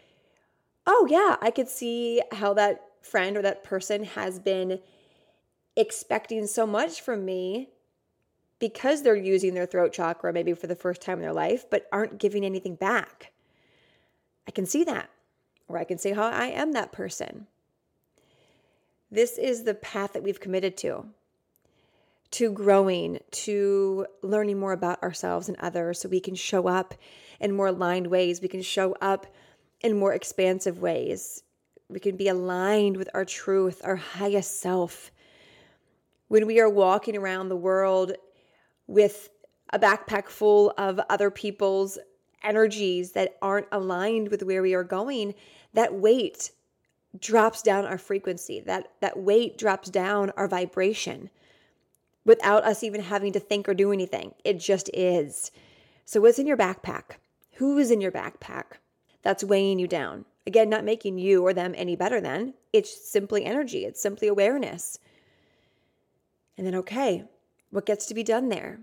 oh, 0.85 1.07
yeah, 1.09 1.37
I 1.41 1.51
could 1.51 1.67
see 1.67 2.21
how 2.31 2.53
that 2.55 2.84
friend 3.05 3.37
or 3.37 3.41
that 3.41 3.63
person 3.63 4.03
has 4.03 4.39
been 4.39 4.79
expecting 5.75 6.47
so 6.47 6.65
much 6.65 7.01
from 7.01 7.25
me 7.25 7.69
because 8.59 9.01
they're 9.01 9.15
using 9.15 9.53
their 9.53 9.65
throat 9.65 9.93
chakra 9.93 10.31
maybe 10.31 10.53
for 10.53 10.67
the 10.67 10.75
first 10.75 11.01
time 11.01 11.17
in 11.17 11.21
their 11.21 11.33
life, 11.33 11.69
but 11.69 11.87
aren't 11.91 12.17
giving 12.17 12.45
anything 12.45 12.75
back. 12.75 13.31
I 14.47 14.51
can 14.51 14.65
see 14.65 14.83
that, 14.85 15.09
or 15.67 15.77
I 15.77 15.83
can 15.83 15.97
see 15.97 16.11
how 16.11 16.29
I 16.29 16.47
am 16.47 16.71
that 16.73 16.91
person. 16.91 17.47
This 19.11 19.37
is 19.37 19.63
the 19.63 19.75
path 19.75 20.13
that 20.13 20.23
we've 20.23 20.39
committed 20.39 20.77
to 20.77 21.05
to 22.31 22.51
growing, 22.51 23.19
to 23.31 24.05
learning 24.21 24.59
more 24.59 24.73
about 24.73 25.01
ourselves 25.01 25.47
and 25.47 25.57
others 25.59 26.01
so 26.01 26.09
we 26.09 26.19
can 26.19 26.35
show 26.35 26.67
up 26.67 26.93
in 27.39 27.55
more 27.55 27.67
aligned 27.67 28.07
ways. 28.07 28.41
We 28.41 28.49
can 28.49 28.61
show 28.61 28.93
up 28.99 29.25
in 29.79 29.97
more 29.97 30.13
expansive 30.13 30.79
ways. 30.79 31.43
We 31.89 31.99
can 31.99 32.17
be 32.17 32.27
aligned 32.27 32.97
with 32.97 33.09
our 33.13 33.25
truth, 33.25 33.81
our 33.83 33.95
highest 33.95 34.59
self. 34.59 35.11
When 36.27 36.47
we 36.47 36.59
are 36.59 36.69
walking 36.69 37.15
around 37.15 37.49
the 37.49 37.55
world 37.55 38.13
with 38.87 39.29
a 39.71 39.79
backpack 39.79 40.27
full 40.27 40.73
of 40.77 40.99
other 41.09 41.29
people's 41.29 41.97
energies 42.43 43.11
that 43.11 43.37
aren't 43.41 43.67
aligned 43.71 44.29
with 44.29 44.43
where 44.43 44.61
we 44.61 44.73
are 44.73 44.83
going, 44.83 45.35
that 45.73 45.93
weight 45.93 46.51
drops 47.19 47.61
down 47.61 47.85
our 47.85 47.97
frequency. 47.97 48.59
That 48.59 48.91
that 49.01 49.17
weight 49.17 49.57
drops 49.57 49.89
down 49.89 50.31
our 50.31 50.47
vibration 50.47 51.29
without 52.25 52.63
us 52.63 52.83
even 52.83 53.01
having 53.01 53.31
to 53.33 53.39
think 53.39 53.69
or 53.69 53.73
do 53.73 53.91
anything. 53.91 54.33
It 54.43 54.59
just 54.59 54.89
is. 54.93 55.51
So 56.05 56.21
what's 56.21 56.39
in 56.39 56.47
your 56.47 56.57
backpack? 56.57 57.17
Who 57.53 57.77
is 57.77 57.91
in 57.91 58.01
your 58.01 58.11
backpack 58.11 58.79
that's 59.21 59.43
weighing 59.43 59.79
you 59.79 59.87
down? 59.87 60.25
Again, 60.47 60.69
not 60.69 60.85
making 60.85 61.17
you 61.17 61.45
or 61.45 61.53
them 61.53 61.73
any 61.75 61.95
better 61.95 62.21
than. 62.21 62.53
It's 62.71 63.09
simply 63.09 63.45
energy. 63.45 63.85
It's 63.85 64.01
simply 64.01 64.27
awareness. 64.27 64.99
And 66.57 66.65
then 66.65 66.75
okay, 66.75 67.25
what 67.71 67.85
gets 67.85 68.05
to 68.07 68.13
be 68.13 68.23
done 68.23 68.49
there? 68.49 68.79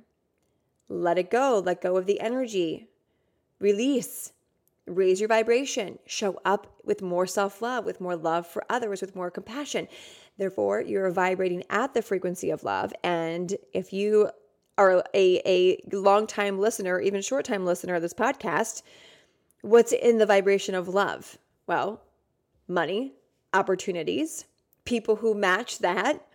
Let 0.88 1.18
it 1.18 1.30
go. 1.30 1.62
Let 1.64 1.80
go 1.80 1.96
of 1.96 2.06
the 2.06 2.20
energy. 2.20 2.88
Release, 3.60 4.32
raise 4.86 5.20
your 5.20 5.28
vibration, 5.28 5.98
show 6.04 6.40
up 6.44 6.66
with 6.84 7.00
more 7.00 7.26
self 7.26 7.62
love, 7.62 7.84
with 7.84 8.00
more 8.00 8.16
love 8.16 8.46
for 8.46 8.64
others, 8.68 9.00
with 9.00 9.14
more 9.14 9.30
compassion. 9.30 9.88
Therefore, 10.38 10.80
you're 10.80 11.10
vibrating 11.10 11.62
at 11.70 11.94
the 11.94 12.02
frequency 12.02 12.50
of 12.50 12.64
love. 12.64 12.92
And 13.04 13.54
if 13.72 13.92
you 13.92 14.30
are 14.78 15.04
a, 15.14 15.40
a 15.46 15.78
long 15.92 16.26
time 16.26 16.58
listener, 16.58 17.00
even 17.00 17.22
short 17.22 17.44
time 17.44 17.64
listener 17.64 17.94
of 17.94 18.02
this 18.02 18.14
podcast, 18.14 18.82
what's 19.60 19.92
in 19.92 20.18
the 20.18 20.26
vibration 20.26 20.74
of 20.74 20.88
love? 20.88 21.38
Well, 21.72 22.02
money, 22.68 23.14
opportunities, 23.54 24.44
people 24.84 25.16
who 25.16 25.32
match 25.32 25.78
that. 25.78 26.28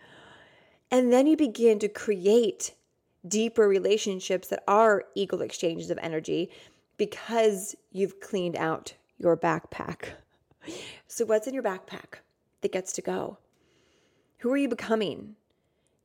And 0.90 1.12
then 1.12 1.28
you 1.28 1.36
begin 1.36 1.78
to 1.78 1.88
create 1.88 2.74
deeper 3.24 3.68
relationships 3.68 4.48
that 4.48 4.64
are 4.66 5.04
equal 5.14 5.42
exchanges 5.42 5.92
of 5.92 5.98
energy 6.02 6.50
because 6.96 7.76
you've 7.92 8.18
cleaned 8.18 8.56
out 8.56 8.94
your 9.16 9.36
backpack. 9.36 10.06
So, 11.06 11.24
what's 11.24 11.46
in 11.46 11.54
your 11.54 11.62
backpack 11.62 12.18
that 12.60 12.72
gets 12.72 12.92
to 12.94 13.00
go? 13.00 13.38
Who 14.38 14.52
are 14.52 14.56
you 14.56 14.68
becoming? 14.68 15.36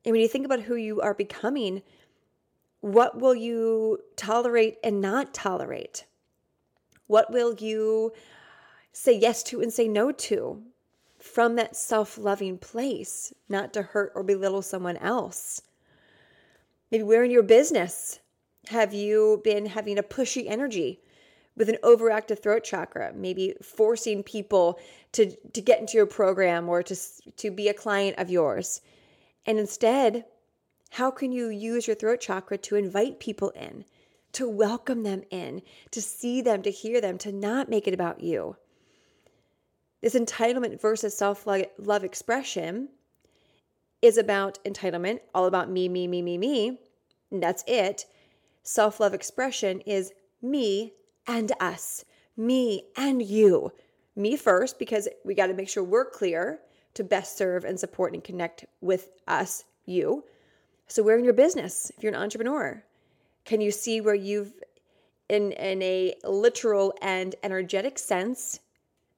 And 0.06 0.12
when 0.12 0.22
you 0.22 0.28
think 0.28 0.46
about 0.46 0.62
who 0.62 0.76
you 0.76 1.02
are 1.02 1.16
becoming, 1.16 1.82
what 2.82 3.20
will 3.20 3.36
you 3.36 3.98
tolerate 4.16 4.78
and 4.84 5.02
not 5.02 5.34
tolerate? 5.34 6.06
What 7.08 7.34
will 7.34 7.56
you 7.56 8.14
say 8.94 9.18
yes 9.18 9.42
to 9.44 9.60
and 9.60 9.74
say 9.74 9.88
no 9.88 10.12
to 10.12 10.62
from 11.20 11.56
that 11.56 11.76
self 11.76 12.18
loving 12.18 12.58
place, 12.58 13.34
not 13.50 13.74
to 13.74 13.82
hurt 13.82 14.12
or 14.16 14.24
belittle 14.24 14.62
someone 14.62 14.98
else? 14.98 15.62
Maybe 16.92 17.04
where 17.04 17.24
in 17.24 17.32
your 17.32 17.44
business 17.44 18.20
have 18.68 18.94
you 18.94 19.42
been 19.44 19.66
having 19.66 19.98
a 19.98 20.04
pushy 20.04 20.46
energy 20.48 21.02
with 21.58 21.70
an 21.70 21.78
overactive 21.84 22.42
throat 22.42 22.64
chakra, 22.64 23.12
maybe 23.16 23.56
forcing 23.62 24.24
people 24.24 24.80
to, 25.12 25.36
to 25.54 25.62
get 25.62 25.80
into 25.80 25.98
your 25.98 26.06
program 26.06 26.70
or 26.70 26.84
to, 26.84 26.96
to 27.38 27.52
be 27.52 27.68
a 27.68 27.74
client 27.74 28.18
of 28.20 28.30
yours? 28.30 28.82
And 29.46 29.58
instead, 29.58 30.26
how 30.92 31.10
can 31.10 31.32
you 31.32 31.48
use 31.50 31.88
your 31.88 31.96
throat 31.96 32.22
chakra 32.22 32.60
to 32.60 32.76
invite 32.76 33.20
people 33.20 33.50
in, 33.50 33.86
to 34.34 34.48
welcome 34.48 35.02
them 35.02 35.24
in, 35.32 35.64
to 35.90 36.02
see 36.02 36.42
them, 36.42 36.62
to 36.62 36.72
hear 36.72 37.02
them, 37.02 37.18
to 37.18 37.32
not 37.32 37.70
make 37.70 37.88
it 37.88 37.94
about 37.94 38.22
you? 38.22 38.56
This 40.04 40.14
entitlement 40.14 40.80
versus 40.80 41.18
self 41.18 41.48
love 41.48 42.04
expression 42.04 42.90
is 44.02 44.18
about 44.18 44.60
entitlement, 44.66 45.22
all 45.34 45.46
about 45.46 45.72
me, 45.72 45.90
me, 45.90 46.08
me, 46.08 46.22
me, 46.22 46.38
me. 46.38 46.80
That's 47.32 47.64
it 47.66 48.06
self 48.64 49.00
love 49.00 49.14
expression 49.14 49.82
is 49.82 50.12
me 50.42 50.94
and 51.28 51.52
us, 51.60 52.04
me 52.36 52.86
and 52.98 53.22
you. 53.22 53.72
Me 54.16 54.36
first, 54.36 54.78
because 54.78 55.08
we 55.24 55.34
got 55.34 55.48
to 55.48 55.54
make 55.54 55.70
sure 55.70 55.84
we're 55.84 56.10
clear 56.10 56.60
to 56.94 57.04
best 57.04 57.38
serve 57.38 57.66
and 57.66 57.80
support 57.80 58.14
and 58.14 58.24
connect 58.24 58.66
with 58.82 59.10
us, 59.28 59.64
you. 59.86 60.24
So, 60.88 61.02
where 61.02 61.18
in 61.18 61.24
your 61.24 61.34
business, 61.34 61.92
if 61.98 62.04
you're 62.04 62.14
an 62.14 62.22
entrepreneur, 62.22 62.84
can 63.46 63.62
you 63.62 63.72
see 63.72 64.02
where 64.02 64.14
you've, 64.14 64.54
in, 65.30 65.54
in 65.54 65.82
a 65.82 66.14
literal 66.24 66.94
and 67.02 67.36
energetic 67.42 67.98
sense, 67.98 68.60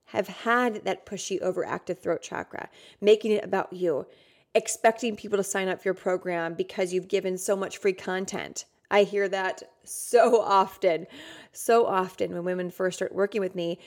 have 0.06 0.28
had 0.28 0.86
that 0.86 1.06
pushy, 1.06 1.42
overactive 1.42 2.00
throat 2.00 2.22
chakra, 2.22 2.70
making 3.02 3.32
it 3.32 3.44
about 3.44 3.74
you, 3.74 4.06
expecting 4.54 5.16
people 5.16 5.38
to 5.38 5.44
sign 5.44 5.68
up 5.68 5.82
for 5.82 5.90
your 5.90 5.94
program 5.94 6.54
because 6.54 6.94
you've 6.94 7.08
given 7.08 7.38
so 7.38 7.56
much 7.56 7.78
free 7.78 7.94
content? 7.94 8.66
I 8.92 9.04
hear 9.04 9.28
that 9.30 9.64
so 9.84 10.42
often, 10.42 11.08
so 11.52 11.86
often 11.86 12.34
when 12.34 12.44
women 12.44 12.70
first 12.72 12.98
start 12.98 13.14
working 13.14 13.42
with 13.42 13.56
me. 13.56 13.80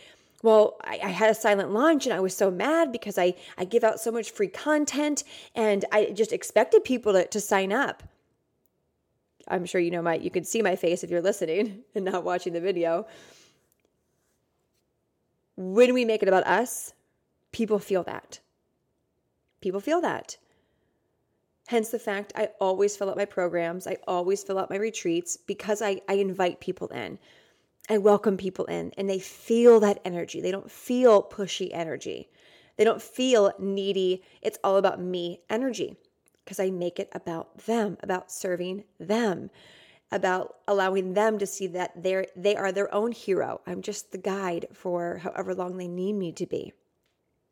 Well, 0.42 0.76
I, 0.84 1.00
I, 1.02 1.08
had 1.08 1.30
a 1.30 1.34
silent 1.34 1.72
launch 1.72 2.06
and 2.06 2.14
I 2.14 2.20
was 2.20 2.36
so 2.36 2.48
mad 2.50 2.92
because 2.92 3.18
I, 3.18 3.34
I 3.56 3.64
give 3.64 3.82
out 3.82 3.98
so 3.98 4.12
much 4.12 4.30
free 4.30 4.48
content 4.48 5.24
and 5.54 5.84
I 5.90 6.12
just 6.12 6.32
expected 6.32 6.84
people 6.84 7.12
to, 7.12 7.26
to 7.26 7.40
sign 7.40 7.72
up. 7.72 8.04
I'm 9.48 9.64
sure 9.64 9.80
you 9.80 9.90
know 9.90 10.02
my 10.02 10.14
you 10.14 10.30
can 10.30 10.44
see 10.44 10.62
my 10.62 10.76
face 10.76 11.02
if 11.02 11.10
you're 11.10 11.22
listening 11.22 11.80
and 11.94 12.04
not 12.04 12.24
watching 12.24 12.52
the 12.52 12.60
video. 12.60 13.06
When 15.60 15.92
we 15.92 16.04
make 16.04 16.22
it 16.22 16.28
about 16.28 16.46
us, 16.46 16.92
people 17.50 17.80
feel 17.80 18.04
that. 18.04 18.38
People 19.60 19.80
feel 19.80 20.00
that. 20.02 20.36
Hence 21.66 21.88
the 21.88 21.98
fact 21.98 22.32
I 22.36 22.50
always 22.60 22.96
fill 22.96 23.10
out 23.10 23.16
my 23.16 23.24
programs, 23.24 23.88
I 23.88 23.96
always 24.06 24.44
fill 24.44 24.60
out 24.60 24.70
my 24.70 24.76
retreats 24.76 25.36
because 25.36 25.82
I, 25.82 26.00
I 26.08 26.12
invite 26.12 26.60
people 26.60 26.86
in. 26.90 27.18
I 27.90 27.98
welcome 27.98 28.36
people 28.36 28.66
in 28.66 28.92
and 28.96 29.10
they 29.10 29.18
feel 29.18 29.80
that 29.80 29.98
energy. 30.04 30.40
They 30.40 30.52
don't 30.52 30.70
feel 30.70 31.24
pushy 31.24 31.70
energy. 31.72 32.30
They 32.76 32.84
don't 32.84 33.02
feel 33.02 33.52
needy. 33.58 34.22
It's 34.40 34.60
all 34.62 34.76
about 34.76 35.00
me 35.02 35.40
energy 35.50 35.96
because 36.44 36.60
I 36.60 36.70
make 36.70 37.00
it 37.00 37.08
about 37.10 37.58
them, 37.66 37.98
about 38.00 38.30
serving 38.30 38.84
them, 39.00 39.50
about 40.10 40.56
allowing 40.66 41.14
them 41.14 41.38
to 41.38 41.46
see 41.46 41.66
that 41.66 42.02
they're 42.02 42.26
they 42.34 42.56
are 42.56 42.72
their 42.72 42.92
own 42.94 43.12
hero. 43.12 43.60
I'm 43.66 43.82
just 43.82 44.12
the 44.12 44.18
guide 44.18 44.66
for 44.72 45.18
however 45.18 45.54
long 45.54 45.76
they 45.76 45.88
need 45.88 46.14
me 46.14 46.32
to 46.32 46.46
be. 46.46 46.72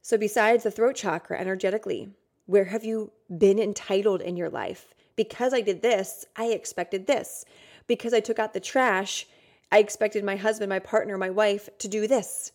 So 0.01 0.17
besides 0.17 0.63
the 0.63 0.71
throat 0.71 0.97
chakra 0.97 1.39
energetically, 1.39 2.11
where 2.47 2.67
have 2.67 2.85
you 2.85 3.13
been 3.37 3.59
entitled 3.59 4.23
in 4.23 4.37
your 4.37 4.49
life? 4.49 4.95
Because 5.17 5.53
I 5.53 5.61
did 5.61 5.83
this, 5.83 6.25
I 6.37 6.47
expected 6.47 7.07
this. 7.07 7.45
Because 7.87 8.15
I 8.15 8.21
took 8.21 8.39
out 8.39 8.53
the 8.53 8.61
trash, 8.61 9.27
I 9.71 9.79
expected 9.79 10.25
my 10.25 10.37
husband, 10.37 10.69
my 10.69 10.79
partner, 10.79 11.19
my 11.19 11.31
wife 11.31 11.69
to 11.79 11.89
do 11.89 12.07
this. 12.07 12.53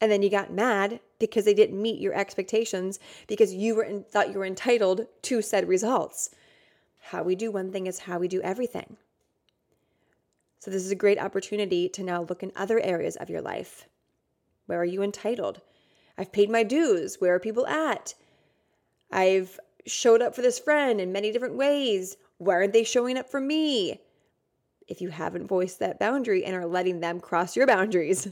And 0.00 0.12
then 0.12 0.22
you 0.22 0.30
got 0.30 0.52
mad 0.52 1.00
because 1.18 1.44
they 1.44 1.54
didn't 1.54 1.80
meet 1.80 2.00
your 2.00 2.14
expectations 2.14 2.98
because 3.26 3.54
you 3.54 3.74
were 3.74 3.84
in, 3.84 4.04
thought 4.04 4.32
you 4.32 4.38
were 4.38 4.44
entitled 4.44 5.06
to 5.22 5.42
said 5.42 5.68
results. 5.68 6.30
How 7.00 7.22
we 7.22 7.34
do 7.34 7.50
one 7.50 7.72
thing 7.72 7.86
is 7.86 8.00
how 8.00 8.18
we 8.18 8.28
do 8.28 8.42
everything. 8.42 8.96
So, 10.66 10.72
this 10.72 10.84
is 10.84 10.90
a 10.90 10.96
great 10.96 11.20
opportunity 11.20 11.88
to 11.90 12.02
now 12.02 12.22
look 12.22 12.42
in 12.42 12.50
other 12.56 12.80
areas 12.80 13.14
of 13.14 13.30
your 13.30 13.40
life. 13.40 13.86
Where 14.66 14.80
are 14.80 14.84
you 14.84 15.00
entitled? 15.00 15.60
I've 16.18 16.32
paid 16.32 16.50
my 16.50 16.64
dues. 16.64 17.20
Where 17.20 17.36
are 17.36 17.38
people 17.38 17.68
at? 17.68 18.14
I've 19.12 19.60
showed 19.86 20.22
up 20.22 20.34
for 20.34 20.42
this 20.42 20.58
friend 20.58 21.00
in 21.00 21.12
many 21.12 21.30
different 21.30 21.54
ways. 21.54 22.16
Why 22.38 22.54
aren't 22.54 22.72
they 22.72 22.82
showing 22.82 23.16
up 23.16 23.30
for 23.30 23.40
me? 23.40 24.00
If 24.88 25.00
you 25.00 25.10
haven't 25.10 25.46
voiced 25.46 25.78
that 25.78 26.00
boundary 26.00 26.44
and 26.44 26.56
are 26.56 26.66
letting 26.66 26.98
them 26.98 27.20
cross 27.20 27.54
your 27.54 27.68
boundaries, 27.68 28.26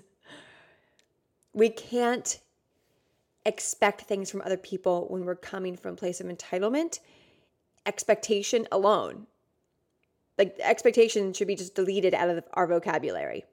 we 1.53 1.69
can't 1.69 2.41
expect 3.47 4.01
things 4.01 4.29
from 4.29 4.41
other 4.41 4.57
people 4.57 5.07
when 5.09 5.25
we're 5.25 5.37
coming 5.37 5.77
from 5.77 5.93
a 5.93 5.97
place 5.97 6.21
of 6.21 6.27
entitlement, 6.27 6.99
expectation 7.87 8.67
alone. 8.73 9.29
Like 10.39 10.57
expectation 10.61 11.33
should 11.33 11.47
be 11.47 11.57
just 11.57 11.75
deleted 11.75 12.15
out 12.15 12.29
of 12.29 12.45
our 12.55 12.67
vocabulary. 12.67 13.45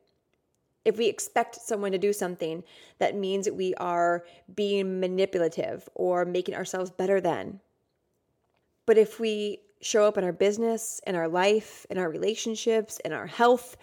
If 0.84 0.98
we 0.98 1.08
expect 1.08 1.56
someone 1.56 1.92
to 1.92 2.00
do 2.00 2.12
something, 2.12 2.64
that 2.98 3.16
means 3.16 3.50
we 3.50 3.76
are 3.76 4.24
being 4.56 5.00
manipulative 5.00 5.88
or 5.94 6.26
making 6.26 6.56
ourselves 6.56 6.90
better 6.90 7.22
than. 7.22 7.60
But 8.88 8.98
if 8.98 9.20
we 9.20 9.60
show 9.82 10.06
up 10.06 10.18
in 10.18 10.24
our 10.24 10.34
business, 10.34 11.00
in 11.06 11.16
our 11.16 11.28
life, 11.28 11.86
in 11.90 11.98
our 11.98 12.10
relationships, 12.10 13.00
in 13.06 13.14
our 13.14 13.28
health 13.28 13.78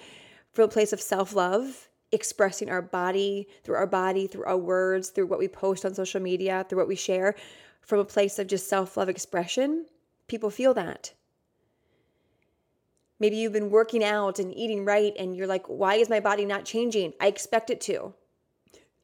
from 0.52 0.64
a 0.64 0.68
place 0.68 0.92
of 0.92 1.00
self 1.00 1.34
love, 1.34 1.88
expressing 2.10 2.70
our 2.70 2.82
body 2.82 3.46
through 3.62 3.76
our 3.76 3.86
body, 3.86 4.26
through 4.26 4.44
our 4.44 4.56
words, 4.56 5.10
through 5.10 5.26
what 5.26 5.38
we 5.38 5.46
post 5.48 5.84
on 5.84 5.94
social 5.94 6.20
media, 6.20 6.66
through 6.68 6.78
what 6.78 6.88
we 6.88 6.96
share, 6.96 7.34
from 7.80 8.00
a 8.00 8.04
place 8.04 8.38
of 8.38 8.46
just 8.46 8.68
self 8.68 8.96
love 8.96 9.08
expression, 9.08 9.86
people 10.26 10.50
feel 10.50 10.74
that. 10.74 11.12
Maybe 13.20 13.36
you've 13.36 13.52
been 13.52 13.70
working 13.70 14.04
out 14.04 14.38
and 14.38 14.56
eating 14.56 14.84
right, 14.84 15.12
and 15.18 15.36
you're 15.36 15.46
like, 15.46 15.66
why 15.66 15.94
is 15.94 16.08
my 16.08 16.20
body 16.20 16.44
not 16.44 16.64
changing? 16.64 17.14
I 17.20 17.26
expect 17.26 17.70
it 17.70 17.80
to. 17.82 18.14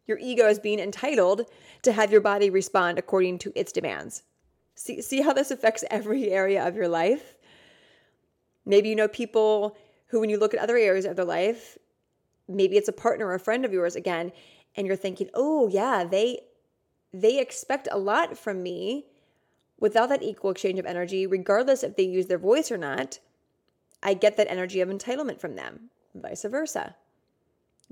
Your 0.06 0.18
ego 0.18 0.48
is 0.48 0.58
being 0.58 0.78
entitled 0.78 1.46
to 1.82 1.92
have 1.92 2.12
your 2.12 2.20
body 2.20 2.50
respond 2.50 2.98
according 2.98 3.38
to 3.38 3.52
its 3.54 3.72
demands. 3.72 4.22
See, 4.74 5.00
see 5.02 5.22
how 5.22 5.32
this 5.32 5.50
affects 5.50 5.84
every 5.90 6.30
area 6.30 6.66
of 6.66 6.76
your 6.76 6.88
life? 6.88 7.34
Maybe 8.66 8.88
you 8.88 8.96
know 8.96 9.08
people 9.08 9.76
who, 10.06 10.20
when 10.20 10.30
you 10.30 10.38
look 10.38 10.54
at 10.54 10.60
other 10.60 10.76
areas 10.76 11.04
of 11.04 11.16
their 11.16 11.24
life, 11.24 11.78
maybe 12.48 12.76
it's 12.76 12.88
a 12.88 12.92
partner 12.92 13.26
or 13.26 13.34
a 13.34 13.40
friend 13.40 13.64
of 13.64 13.72
yours 13.72 13.96
again, 13.96 14.32
and 14.76 14.86
you're 14.86 14.96
thinking, 14.96 15.28
oh, 15.34 15.68
yeah, 15.68 16.04
they 16.04 16.40
they 17.12 17.38
expect 17.38 17.86
a 17.92 17.98
lot 17.98 18.36
from 18.36 18.62
me 18.62 19.06
without 19.78 20.08
that 20.08 20.22
equal 20.22 20.50
exchange 20.50 20.80
of 20.80 20.86
energy, 20.86 21.26
regardless 21.26 21.84
if 21.84 21.94
they 21.94 22.02
use 22.02 22.26
their 22.26 22.38
voice 22.38 22.72
or 22.72 22.78
not. 22.78 23.20
I 24.04 24.12
get 24.12 24.36
that 24.36 24.50
energy 24.50 24.82
of 24.82 24.90
entitlement 24.90 25.40
from 25.40 25.56
them, 25.56 25.88
vice 26.14 26.44
versa. 26.44 26.94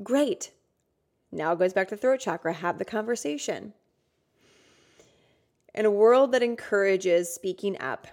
Great. 0.03 0.53
Now 1.33 1.53
it 1.53 1.59
goes 1.59 1.73
back 1.73 1.89
to 1.89 1.97
throat 1.97 2.21
chakra. 2.21 2.53
Have 2.53 2.79
the 2.79 2.85
conversation. 2.85 3.73
In 5.75 5.87
a 5.87 5.91
world 5.91 6.33
that 6.33 6.43
encourages 6.43 7.33
speaking 7.33 7.81
up, 7.81 8.07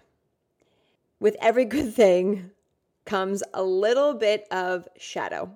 with 1.20 1.36
every 1.42 1.66
good 1.76 1.94
thing 1.94 2.52
comes 3.04 3.44
a 3.54 3.64
little 3.64 4.14
bit 4.14 4.48
of 4.50 4.88
shadow. 4.98 5.52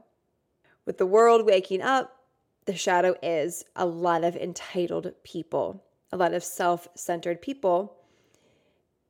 With 0.85 0.97
the 0.97 1.05
world 1.05 1.45
waking 1.45 1.81
up, 1.81 2.17
the 2.65 2.75
shadow 2.75 3.15
is 3.23 3.63
a 3.77 3.85
lot 3.85 4.25
of 4.25 4.35
entitled 4.35 5.13
people, 5.23 5.81
a 6.11 6.17
lot 6.17 6.33
of 6.33 6.43
self 6.43 6.89
centered 6.95 7.41
people, 7.41 7.95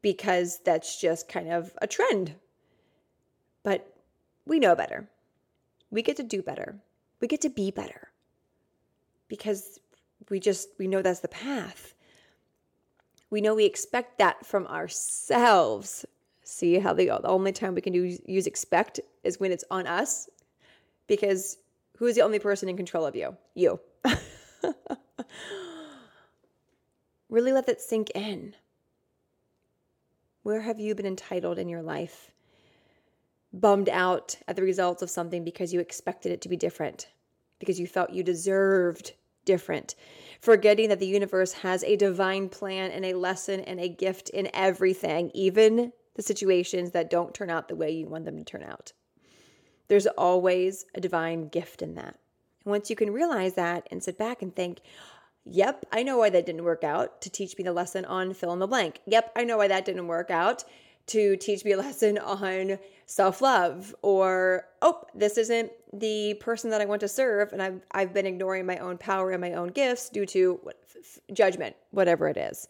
because 0.04 0.60
that's 0.64 1.02
just 1.02 1.28
kind 1.28 1.52
of 1.52 1.74
a 1.82 1.88
trend 1.88 2.36
but 3.64 3.96
we 4.46 4.60
know 4.60 4.76
better. 4.76 5.08
We 5.90 6.02
get 6.02 6.18
to 6.18 6.24
do 6.24 6.42
better. 6.42 6.76
We 7.20 7.28
get 7.28 7.42
to 7.42 7.50
be 7.50 7.72
better 7.72 8.10
because 9.28 9.80
we 10.30 10.40
just, 10.40 10.70
we 10.78 10.88
know 10.88 11.02
that's 11.02 11.22
the 11.22 11.28
path. 11.28 11.94
We 13.30 13.42
know 13.42 13.56
we 13.56 13.66
expect 13.66 14.20
that 14.20 14.46
from 14.46 14.68
ourselves. 14.68 16.06
See 16.44 16.78
how 16.80 16.94
the, 16.94 17.06
the 17.06 17.28
only 17.28 17.52
time 17.52 17.74
we 17.74 17.82
can 17.82 17.94
do, 17.94 18.18
use 18.26 18.46
expect 18.46 19.00
is 19.24 19.40
when 19.40 19.52
it's 19.52 19.64
on 19.72 19.88
us 19.88 20.30
because 21.08 21.58
who 21.98 22.06
is 22.06 22.16
the 22.16 22.22
only 22.22 22.40
person 22.40 22.70
in 22.70 22.78
control 22.78 23.06
of 23.06 23.16
you? 23.16 23.38
You. 23.56 23.80
really 27.30 27.52
let 27.52 27.66
that 27.66 27.82
sink 27.82 28.10
in. 28.12 28.56
Where 30.44 30.62
have 30.62 30.80
you 30.80 30.94
been 30.94 31.06
entitled 31.06 31.58
in 31.58 31.70
your 31.70 31.82
life? 31.82 32.33
Bummed 33.54 33.90
out 33.90 34.38
at 34.48 34.56
the 34.56 34.64
results 34.64 35.02
of 35.02 35.10
something 35.10 35.44
because 35.44 35.74
you 35.74 35.80
expected 35.80 36.32
it 36.32 36.42
to 36.42 36.50
be 36.50 36.58
different, 36.58 37.08
because 37.60 37.80
you 37.80 37.88
felt 37.88 38.10
you 38.10 38.24
deserved 38.24 39.14
different, 39.46 39.96
forgetting 40.42 40.90
that 40.90 41.00
the 41.00 41.08
universe 41.08 41.54
has 41.54 41.84
a 41.84 41.96
divine 41.96 42.50
plan 42.50 42.92
and 42.92 43.06
a 43.06 43.14
lesson 43.14 43.60
and 43.62 43.80
a 43.80 43.90
gift 43.90 44.30
in 44.30 44.50
everything, 44.54 45.30
even 45.34 45.92
the 46.16 46.22
situations 46.22 46.92
that 46.92 47.10
don't 47.10 47.34
turn 47.34 47.50
out 47.50 47.68
the 47.68 47.76
way 47.76 47.92
you 47.92 48.08
want 48.08 48.26
them 48.26 48.38
to 48.38 48.44
turn 48.44 48.64
out. 48.64 48.94
There's 49.88 50.08
always 50.08 50.86
a 50.96 51.02
divine 51.02 51.50
gift 51.50 51.82
in 51.82 51.96
that. 51.96 52.18
And 52.64 52.72
once 52.72 52.90
you 52.90 52.96
can 52.96 53.12
realize 53.12 53.56
that 53.56 53.88
and 53.92 54.04
sit 54.04 54.18
back 54.18 54.42
and 54.42 54.56
think, 54.56 54.80
Yep, 55.46 55.88
I 55.92 56.04
know 56.04 56.20
why 56.20 56.30
that 56.30 56.46
didn't 56.46 56.64
work 56.64 56.86
out 56.86 57.22
to 57.22 57.30
teach 57.30 57.58
me 57.58 57.66
the 57.66 57.74
lesson 57.74 58.06
on 58.06 58.34
fill 58.34 58.54
in 58.54 58.60
the 58.60 58.68
blank. 58.68 59.02
Yep, 59.06 59.34
I 59.36 59.44
know 59.44 59.58
why 59.58 59.68
that 59.68 59.84
didn't 59.84 60.08
work 60.08 60.32
out 60.32 60.64
to 61.08 61.36
teach 61.36 61.66
me 61.66 61.74
a 61.74 61.78
lesson 61.78 62.18
on 62.18 62.80
self 63.06 63.42
love, 63.42 63.96
or, 64.02 64.66
oh, 64.82 65.04
this 65.14 65.38
isn't 65.38 65.72
the 65.92 66.36
person 66.36 66.70
that 66.72 66.82
I 66.82 66.86
want 66.86 67.02
to 67.02 67.08
serve, 67.08 67.54
and 67.54 67.62
I've, 67.62 67.82
I've 67.92 68.14
been 68.14 68.26
ignoring 68.26 68.66
my 68.66 68.78
own 68.78 68.98
power 68.98 69.32
and 69.32 69.42
my 69.42 69.54
own 69.54 69.70
gifts 69.70 70.10
due 70.10 70.26
to 70.28 70.60
what, 70.64 70.80
f- 70.98 71.20
judgment, 71.34 71.76
whatever 71.92 72.28
it 72.28 72.38
is. 72.38 72.68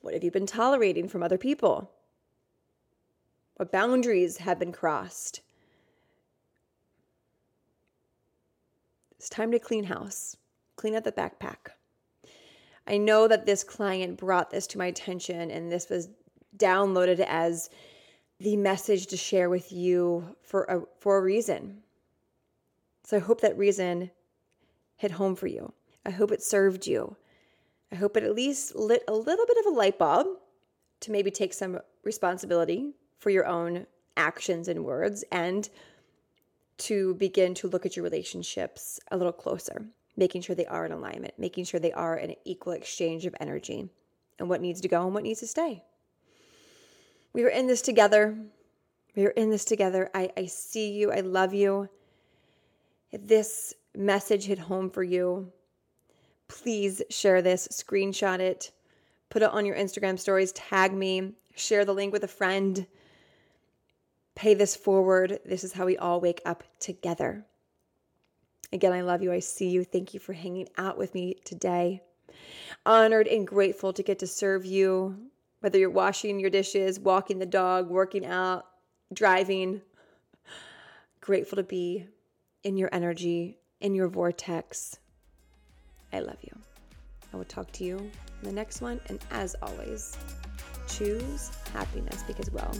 What 0.00 0.14
have 0.14 0.24
you 0.24 0.30
been 0.30 0.46
tolerating 0.46 1.08
from 1.08 1.22
other 1.22 1.38
people? 1.38 1.90
What 3.56 3.72
boundaries 3.72 4.38
have 4.38 4.58
been 4.58 4.72
crossed? 4.72 5.40
It's 9.16 9.28
time 9.28 9.52
to 9.52 9.58
clean 9.58 9.84
house, 9.84 10.36
clean 10.76 10.94
up 10.94 11.04
the 11.04 11.12
backpack. 11.12 11.72
I 12.86 12.98
know 12.98 13.26
that 13.28 13.46
this 13.46 13.64
client 13.64 14.18
brought 14.18 14.50
this 14.50 14.66
to 14.68 14.78
my 14.78 14.86
attention, 14.86 15.50
and 15.50 15.72
this 15.72 15.88
was 15.88 16.10
downloaded 16.58 17.20
as 17.20 17.70
the 18.40 18.56
message 18.56 19.06
to 19.08 19.16
share 19.16 19.48
with 19.48 19.72
you 19.72 20.36
for 20.42 20.64
a, 20.64 20.82
for 20.98 21.18
a 21.18 21.22
reason. 21.22 21.82
So 23.04 23.16
I 23.16 23.20
hope 23.20 23.40
that 23.42 23.56
reason 23.56 24.10
hit 24.96 25.12
home 25.12 25.36
for 25.36 25.46
you. 25.46 25.72
I 26.04 26.10
hope 26.10 26.32
it 26.32 26.42
served 26.42 26.86
you. 26.86 27.16
I 27.92 27.96
hope 27.96 28.16
it 28.16 28.24
at 28.24 28.34
least 28.34 28.74
lit 28.74 29.04
a 29.08 29.14
little 29.14 29.46
bit 29.46 29.58
of 29.58 29.72
a 29.72 29.76
light 29.76 29.98
bulb 29.98 30.26
to 31.00 31.12
maybe 31.12 31.30
take 31.30 31.52
some 31.52 31.78
responsibility 32.02 32.92
for 33.18 33.30
your 33.30 33.46
own 33.46 33.86
actions 34.16 34.68
and 34.68 34.84
words 34.84 35.24
and 35.30 35.68
to 36.76 37.14
begin 37.14 37.54
to 37.54 37.68
look 37.68 37.86
at 37.86 37.96
your 37.96 38.02
relationships 38.02 38.98
a 39.10 39.16
little 39.16 39.32
closer, 39.32 39.86
making 40.16 40.42
sure 40.42 40.56
they 40.56 40.66
are 40.66 40.84
in 40.84 40.92
alignment, 40.92 41.38
making 41.38 41.64
sure 41.64 41.78
they 41.78 41.92
are 41.92 42.16
an 42.16 42.34
equal 42.44 42.72
exchange 42.72 43.26
of 43.26 43.34
energy 43.38 43.88
and 44.38 44.48
what 44.48 44.60
needs 44.60 44.80
to 44.80 44.88
go 44.88 45.04
and 45.04 45.14
what 45.14 45.22
needs 45.22 45.40
to 45.40 45.46
stay 45.46 45.84
we 47.34 47.44
are 47.44 47.48
in 47.48 47.66
this 47.66 47.82
together. 47.82 48.38
We 49.14 49.26
are 49.26 49.30
in 49.30 49.50
this 49.50 49.64
together. 49.64 50.10
I, 50.14 50.30
I 50.36 50.46
see 50.46 50.92
you. 50.92 51.12
I 51.12 51.20
love 51.20 51.52
you. 51.52 51.88
If 53.12 53.26
this 53.26 53.74
message 53.94 54.46
hit 54.46 54.58
home 54.58 54.90
for 54.90 55.02
you, 55.02 55.52
please 56.48 57.02
share 57.10 57.42
this, 57.42 57.68
screenshot 57.68 58.40
it, 58.40 58.72
put 59.28 59.42
it 59.42 59.50
on 59.50 59.66
your 59.66 59.76
Instagram 59.76 60.18
stories, 60.18 60.52
tag 60.52 60.92
me, 60.92 61.32
share 61.54 61.84
the 61.84 61.94
link 61.94 62.12
with 62.12 62.24
a 62.24 62.28
friend. 62.28 62.86
Pay 64.34 64.54
this 64.54 64.74
forward. 64.74 65.38
This 65.44 65.62
is 65.62 65.72
how 65.72 65.86
we 65.86 65.96
all 65.96 66.20
wake 66.20 66.42
up 66.44 66.64
together. 66.80 67.44
Again, 68.72 68.92
I 68.92 69.02
love 69.02 69.22
you. 69.22 69.32
I 69.32 69.38
see 69.38 69.68
you. 69.68 69.84
Thank 69.84 70.12
you 70.12 70.18
for 70.18 70.32
hanging 70.32 70.68
out 70.76 70.98
with 70.98 71.14
me 71.14 71.36
today. 71.44 72.02
Honored 72.84 73.28
and 73.28 73.46
grateful 73.46 73.92
to 73.92 74.02
get 74.02 74.18
to 74.18 74.26
serve 74.26 74.64
you, 74.64 75.16
whether 75.64 75.78
you're 75.78 75.88
washing 75.88 76.38
your 76.38 76.50
dishes, 76.50 77.00
walking 77.00 77.38
the 77.38 77.46
dog, 77.46 77.88
working 77.88 78.26
out, 78.26 78.66
driving. 79.14 79.80
Grateful 81.22 81.56
to 81.56 81.62
be 81.62 82.06
in 82.64 82.76
your 82.76 82.90
energy, 82.92 83.56
in 83.80 83.94
your 83.94 84.08
vortex. 84.08 84.98
I 86.12 86.20
love 86.20 86.36
you. 86.42 86.54
I 87.32 87.38
will 87.38 87.46
talk 87.46 87.72
to 87.72 87.84
you 87.84 87.96
in 87.96 88.10
the 88.42 88.52
next 88.52 88.82
one. 88.82 89.00
And 89.06 89.18
as 89.30 89.56
always, 89.62 90.18
choose 90.86 91.50
happiness 91.72 92.22
because, 92.26 92.50
well, 92.50 92.76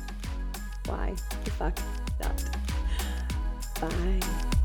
why 0.85 1.15
the 1.43 1.51
fuck 1.53 1.79
not? 2.21 2.45
Bye. 3.81 4.64